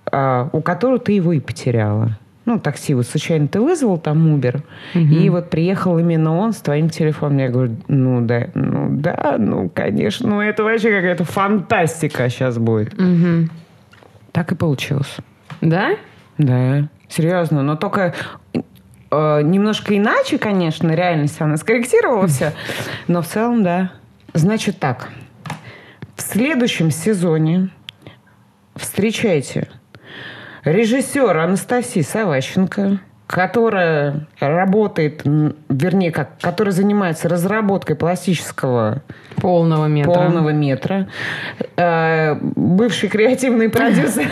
а, 0.06 0.50
у 0.54 0.62
которого 0.62 1.00
ты 1.00 1.14
его 1.14 1.34
и 1.34 1.40
потеряла. 1.40 2.18
Ну, 2.46 2.58
такси 2.58 2.96
вот 2.96 3.06
случайно 3.06 3.48
ты 3.48 3.62
вызвал 3.62 4.00
там 4.00 4.36
Uber, 4.36 4.64
и 4.96 5.30
вот 5.30 5.52
приехал 5.52 6.00
именно 6.00 6.36
он 6.36 6.52
с 6.52 6.58
твоим 6.58 6.90
телефоном. 6.90 7.38
Я 7.38 7.50
говорю, 7.50 7.78
ну 7.88 8.22
да, 8.22 8.48
ну 8.56 8.88
да, 8.90 9.36
ну 9.38 9.70
конечно, 9.70 10.28
ну 10.28 10.42
это 10.42 10.64
вообще 10.64 10.90
какая-то 10.90 11.26
фантастика 11.26 12.28
сейчас 12.30 12.58
будет. 12.58 12.98
Мгм. 12.98 13.52
Так 14.32 14.52
и 14.52 14.56
получилось. 14.56 15.18
Да? 15.62 15.96
Да, 16.40 16.90
серьезно, 17.10 17.64
но 17.64 17.76
только 17.76 18.14
э, 18.54 19.42
немножко 19.42 19.98
иначе, 19.98 20.38
конечно, 20.38 20.92
реальность 20.92 21.42
она 21.42 21.58
скорректировала 21.58 22.28
все, 22.28 22.54
но 23.08 23.22
в 23.22 23.28
целом, 23.28 23.64
да. 23.64 23.92
Значит 24.34 24.80
так, 24.80 25.10
в 26.16 26.22
следующем 26.22 26.92
сезоне 26.92 27.70
встречайте, 28.76 29.68
режиссер 30.64 31.36
Анастасия 31.36 32.04
Саващенко, 32.04 33.00
которая 33.30 34.26
работает, 34.40 35.22
вернее, 35.24 36.12
как, 36.12 36.40
которая 36.42 36.72
занимается 36.72 37.30
разработкой 37.30 37.96
пластического 37.96 39.04
Полного 39.36 39.86
метра. 39.86 40.12
полного 40.12 40.50
метра, 40.50 41.08
э, 41.78 42.34
бывший 42.42 43.08
креативный 43.08 43.70
продюсер 43.70 44.26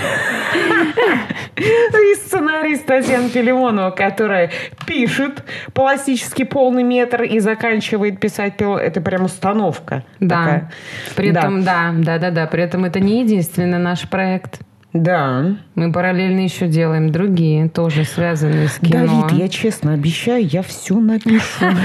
и 1.58 2.16
сценарист 2.16 2.88
Татьяна 2.88 3.30
Филимонова, 3.30 3.92
которая 3.92 4.50
пишет 4.88 5.44
пластический 5.74 6.46
полный 6.46 6.82
метр 6.84 7.22
и 7.22 7.38
заканчивает 7.40 8.20
писать 8.20 8.56
Это 8.58 9.00
прям 9.00 9.26
установка. 9.26 10.04
Да. 10.20 10.38
такая. 10.40 10.72
При 11.16 11.32
Да. 11.32 11.42
этом, 11.42 11.64
да, 11.64 11.94
да, 11.96 12.18
да, 12.18 12.32
да. 12.32 12.48
При 12.48 12.64
этом 12.64 12.84
это 12.86 13.00
не 13.00 13.22
единственный 13.22 13.78
наш 13.78 14.10
проект. 14.10 14.60
Да. 14.94 15.58
Мы 15.76 15.92
параллельно 15.92 16.40
еще 16.40 16.68
делаем 16.68 17.12
другие, 17.12 17.70
тоже 17.70 18.04
связанные 18.04 18.68
с 18.68 18.80
кино. 18.80 19.06
Давид, 19.06 19.40
я 19.40 19.50
честно 19.50 19.94
обещаю, 19.94 20.46
я 20.46 20.62
все 20.64 20.96
напишу. 21.00 21.66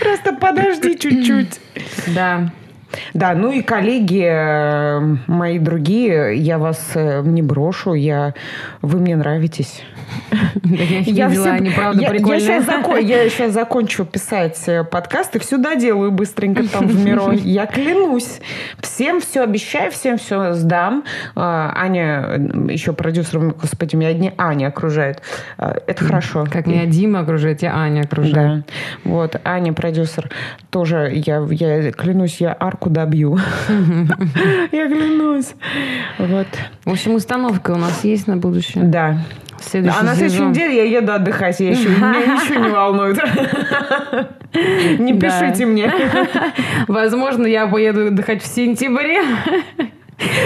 Просто 0.00 0.32
подожди 0.34 0.98
чуть-чуть. 0.98 1.60
Да. 2.14 2.52
Да, 3.14 3.34
ну 3.34 3.52
и 3.52 3.62
коллеги 3.62 4.24
э, 4.24 5.00
мои 5.26 5.58
другие, 5.58 6.36
я 6.36 6.58
вас 6.58 6.92
э, 6.94 7.22
не 7.24 7.42
брошу, 7.42 7.94
я, 7.94 8.34
вы 8.82 8.98
мне 8.98 9.16
нравитесь. 9.16 9.82
Я 10.64 11.28
я. 11.28 11.56
Я 12.98 13.30
сейчас, 13.30 13.52
закончу 13.52 14.04
писать 14.04 14.60
э, 14.66 14.82
подкаст 14.82 15.36
и 15.36 15.38
все 15.38 15.56
доделаю 15.56 16.10
быстренько 16.10 16.66
там 16.68 16.88
в 16.88 17.04
Миро. 17.04 17.32
Я 17.34 17.66
клянусь. 17.66 18.40
Всем 18.80 19.20
все 19.20 19.42
обещаю, 19.42 19.92
всем 19.92 20.18
все 20.18 20.52
сдам. 20.54 21.04
Аня, 21.36 22.40
еще 22.68 22.92
продюсер, 22.92 23.38
господи, 23.60 23.94
меня 23.94 24.08
одни 24.08 24.32
Аня 24.36 24.68
окружает. 24.68 25.22
Это 25.58 26.04
хорошо. 26.04 26.44
Как 26.50 26.66
меня 26.66 26.86
Дима 26.86 27.20
окружает, 27.20 27.58
тебя 27.58 27.74
Аня 27.76 28.00
окружает. 28.02 28.66
Да. 28.66 28.72
Вот, 29.04 29.36
Аня, 29.44 29.72
продюсер, 29.72 30.28
тоже, 30.70 31.12
я, 31.14 31.46
я 31.50 31.92
клянусь, 31.92 32.40
я 32.40 32.56
арку 32.58 32.79
добью. 32.88 33.38
Я 34.72 34.88
клянусь. 34.88 35.54
Вот. 36.18 36.46
В 36.84 36.90
общем, 36.90 37.14
установка 37.14 37.72
у 37.72 37.76
нас 37.76 38.04
есть 38.04 38.26
на 38.26 38.36
будущее. 38.36 38.84
Да. 38.84 39.18
Следующий 39.60 39.96
А 40.00 40.02
на 40.02 40.14
следующей 40.14 40.46
неделе 40.46 40.76
я 40.76 40.84
еду 40.84 41.12
отдыхать. 41.12 41.60
Я 41.60 41.70
еще, 41.70 41.88
меня 41.88 42.14
ничего 42.36 42.64
не 42.64 42.70
волнует. 42.70 43.18
Не 44.98 45.16
пишите 45.16 45.64
мне. 45.64 45.92
Возможно, 46.88 47.46
я 47.46 47.66
поеду 47.66 48.08
отдыхать 48.08 48.42
в 48.42 48.46
сентябре. 48.46 49.20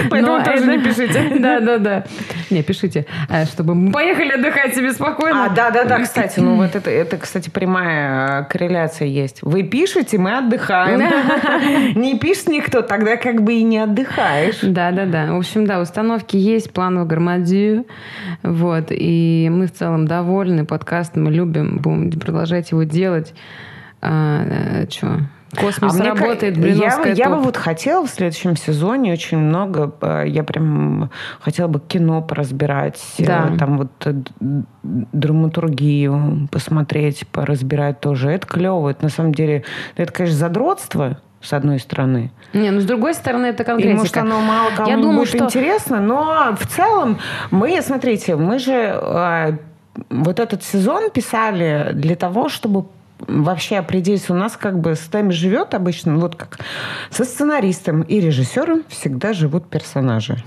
Поэтому 0.09 0.37
Но 0.37 0.43
тоже 0.43 0.65
не 0.65 0.83
пишите. 0.83 1.31
Да, 1.45 1.59
да, 1.59 1.77
да. 1.77 2.03
Не, 2.49 2.63
пишите, 2.63 3.05
э, 3.29 3.45
чтобы 3.45 3.75
мы 3.75 3.91
поехали 3.91 4.31
отдыхать 4.31 4.73
себе 4.75 4.91
спокойно. 4.93 5.45
А, 5.45 5.49
да, 5.49 5.69
да, 5.71 5.83
да, 5.83 5.99
кстати, 5.99 6.39
ну 6.39 6.55
вот 6.57 6.75
это, 6.75 6.89
это, 6.89 7.17
кстати, 7.17 7.49
прямая 7.49 8.41
э, 8.41 8.45
корреляция 8.45 9.07
есть. 9.07 9.39
Вы 9.41 9.63
пишете, 9.63 10.17
мы 10.17 10.37
отдыхаем. 10.37 11.01
Не 11.95 12.17
пишет 12.17 12.47
никто, 12.47 12.81
тогда 12.81 13.17
как 13.17 13.43
бы 13.43 13.53
и 13.53 13.63
не 13.63 13.79
отдыхаешь. 13.79 14.59
Да, 14.61 14.91
да, 14.91 15.05
да. 15.05 15.33
В 15.33 15.37
общем, 15.37 15.65
да, 15.65 15.79
установки 15.79 16.37
есть, 16.37 16.71
план 16.71 16.99
в 16.99 17.07
Гармадию. 17.07 17.85
Вот. 18.43 18.87
И 18.89 19.49
мы 19.51 19.67
в 19.67 19.73
целом 19.73 20.07
довольны. 20.07 20.65
Подкаст 20.65 21.15
мы 21.15 21.31
любим. 21.31 21.77
Будем 21.77 22.19
продолжать 22.19 22.71
его 22.71 22.83
делать. 22.83 23.33
А, 24.01 24.85
что? 24.89 25.21
Космос 25.55 25.93
А 25.93 25.97
мне 25.99 26.09
работает, 26.11 26.57
Блиновская 26.57 27.13
я, 27.13 27.25
я 27.25 27.29
бы 27.29 27.35
топ. 27.37 27.45
вот 27.45 27.57
хотела 27.57 28.05
в 28.05 28.09
следующем 28.09 28.57
сезоне 28.57 29.13
очень 29.13 29.37
много, 29.37 29.93
э, 30.01 30.23
я 30.27 30.43
прям 30.43 31.09
хотела 31.39 31.67
бы 31.67 31.79
кино 31.79 32.21
поразбирать, 32.21 33.01
э, 33.19 33.25
Да. 33.25 33.51
там 33.57 33.77
вот 33.77 33.91
драматургию 35.13 36.47
посмотреть, 36.51 37.27
поразбирать 37.31 37.99
тоже. 37.99 38.31
Это 38.31 38.47
клево, 38.47 38.89
это 38.89 39.03
на 39.03 39.09
самом 39.09 39.33
деле, 39.33 39.63
это, 39.95 40.11
конечно, 40.11 40.37
задротство, 40.37 41.19
с 41.41 41.53
одной 41.53 41.79
стороны. 41.79 42.31
Не, 42.53 42.71
ну 42.71 42.79
с 42.81 42.85
другой 42.85 43.13
стороны, 43.13 43.45
это 43.47 43.63
И 43.63 43.65
конкретика. 43.65 43.97
может 43.97 44.17
оно 44.17 44.41
мало 44.41 44.71
кому 44.75 44.89
Я 44.89 44.97
думаю, 44.97 45.19
будет 45.19 45.27
что- 45.29 45.45
интересно, 45.45 46.01
но 46.01 46.55
в 46.59 46.67
целом 46.67 47.19
мы, 47.51 47.79
смотрите, 47.81 48.35
мы 48.35 48.57
же 48.59 48.73
э, 48.73 49.57
вот 50.09 50.39
этот 50.39 50.63
сезон 50.63 51.11
писали 51.11 51.91
для 51.93 52.15
того, 52.15 52.49
чтобы 52.49 52.85
вообще 53.19 53.77
определиться. 53.77 54.33
У 54.33 54.35
нас 54.35 54.57
как 54.57 54.79
бы 54.79 54.95
с 54.95 55.11
нами 55.11 55.31
живет 55.31 55.73
обычно, 55.73 56.17
вот 56.17 56.35
как 56.35 56.59
со 57.09 57.23
сценаристом 57.23 58.01
и 58.01 58.19
режиссером 58.19 58.83
всегда 58.89 59.33
живут 59.33 59.69
персонажи. 59.69 60.37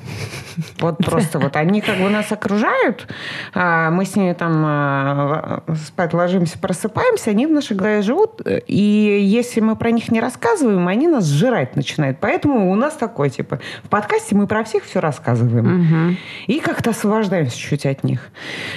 Вот 0.80 0.98
просто 0.98 1.38
вот 1.38 1.54
они 1.54 1.80
как 1.80 1.98
бы 1.98 2.08
нас 2.10 2.32
окружают, 2.32 3.06
а 3.54 3.90
мы 3.90 4.04
с 4.04 4.16
ними 4.16 4.32
там 4.32 4.64
а, 4.66 5.62
спать 5.86 6.12
ложимся, 6.12 6.58
просыпаемся, 6.58 7.30
они 7.30 7.46
в 7.46 7.50
нашей 7.50 7.76
голове 7.76 8.02
живут, 8.02 8.42
и 8.66 9.18
если 9.22 9.60
мы 9.60 9.76
про 9.76 9.92
них 9.92 10.10
не 10.10 10.20
рассказываем, 10.20 10.88
они 10.88 11.06
нас 11.06 11.26
сжирать 11.26 11.76
начинают. 11.76 12.18
Поэтому 12.20 12.72
у 12.72 12.74
нас 12.74 12.94
такой, 12.94 13.30
типа, 13.30 13.60
в 13.84 13.88
подкасте 13.88 14.34
мы 14.34 14.48
про 14.48 14.64
всех 14.64 14.84
все 14.84 15.00
рассказываем. 15.00 16.16
И 16.46 16.58
как-то 16.58 16.90
освобождаемся 16.90 17.56
чуть 17.56 17.86
от 17.86 18.02
них. 18.02 18.28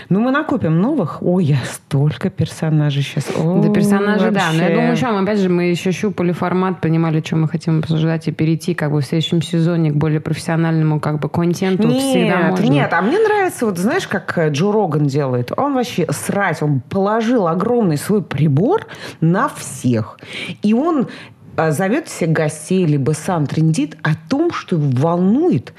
Ну, 0.10 0.20
мы 0.20 0.32
накупим 0.32 0.80
новых. 0.80 1.22
Ой, 1.22 1.46
я 1.46 1.58
столько 1.66 2.30
персонажей 2.30 3.02
сейчас. 3.02 3.26
Да, 3.36 3.74
персонажи, 3.82 4.32
да. 4.32 4.52
Но 4.54 4.64
я 4.64 4.76
думаю, 4.76 4.96
что 4.96 5.18
опять 5.18 5.40
же, 5.40 5.50
мы 5.50 5.64
еще 5.66 5.92
щупали 5.92 6.32
формат, 6.32 6.82
понимали, 6.82 7.22
что 7.26 7.36
мы 7.36 7.48
хотим 7.48 7.80
обсуждать 7.80 8.28
и 8.28 8.32
перейти 8.32 8.74
как 8.74 8.92
бы 8.92 9.02
в 9.02 9.06
следующем 9.06 9.42
сезоне 9.42 9.92
к 9.92 9.96
более 9.96 10.20
профессиональному 10.20 11.00
как 11.00 11.20
бы 11.20 11.30
контенту. 11.30 11.90
всегда 11.90 12.42
Нет, 12.42 12.50
можно. 12.50 12.66
нет, 12.66 12.94
а 12.94 13.02
мне 13.02 13.20
нравится, 13.20 13.66
вот 13.66 13.78
знаешь, 13.78 14.08
как 14.08 14.38
э, 14.38 14.50
Джо 14.50 14.72
Роган 14.72 15.06
делает? 15.08 15.52
Он 15.58 15.74
вообще 15.74 16.08
срать, 16.12 16.62
он 16.62 16.82
положил 16.82 17.48
огромный 17.48 17.98
свой 17.98 18.22
прибор 18.22 18.88
на 19.20 19.50
всех. 19.50 20.20
И 20.62 20.74
он 20.74 21.08
э, 21.58 21.72
зовет 21.72 22.08
всех 22.08 22.30
гостей, 22.30 22.86
либо 22.86 23.12
сам 23.12 23.48
трендит 23.48 23.98
о 24.04 24.12
том, 24.30 24.52
что 24.52 24.76
его 24.76 24.90
волнует 24.92 25.74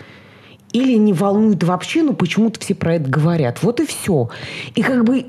или 0.73 0.95
не 0.95 1.13
волнует 1.13 1.63
вообще, 1.63 2.03
но 2.03 2.13
почему-то 2.13 2.61
все 2.61 2.75
про 2.75 2.95
это 2.97 3.09
говорят. 3.09 3.63
Вот 3.63 3.81
и 3.81 3.87
все. 3.87 4.31
И 4.75 4.83
как 4.83 5.05
бы 5.05 5.27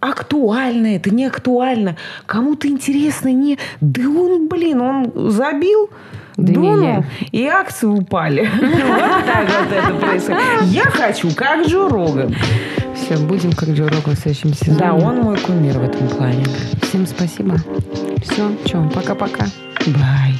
актуально 0.00 0.96
это, 0.96 1.10
не 1.10 1.24
актуально. 1.24 1.96
Кому-то 2.26 2.68
интересно, 2.68 3.32
не... 3.32 3.58
Да 3.80 4.02
он, 4.02 4.48
блин, 4.48 4.80
он 4.80 5.30
забил, 5.30 5.88
Да 6.36 6.52
дунул, 6.52 7.04
и 7.32 7.46
акции 7.46 7.86
упали. 7.86 8.48
Вот 8.60 9.24
так 9.24 9.48
вот 9.48 9.72
это 9.72 9.94
происходит. 9.94 10.40
Я 10.64 10.84
хочу, 10.84 11.34
как 11.34 11.66
Джо 11.66 11.88
Роган. 11.88 12.34
Все, 12.94 13.16
будем 13.18 13.52
как 13.52 13.70
Джо 13.70 13.84
Роган 13.84 14.14
в 14.14 14.18
следующем 14.18 14.54
сезоне. 14.54 14.78
Да, 14.78 14.94
он 14.94 15.22
мой 15.22 15.38
кумир 15.38 15.78
в 15.78 15.84
этом 15.84 16.08
плане. 16.08 16.44
Всем 16.82 17.06
спасибо. 17.06 17.56
Все, 18.22 18.50
что, 18.66 18.90
пока-пока. 18.94 19.46
Бай. 19.86 20.34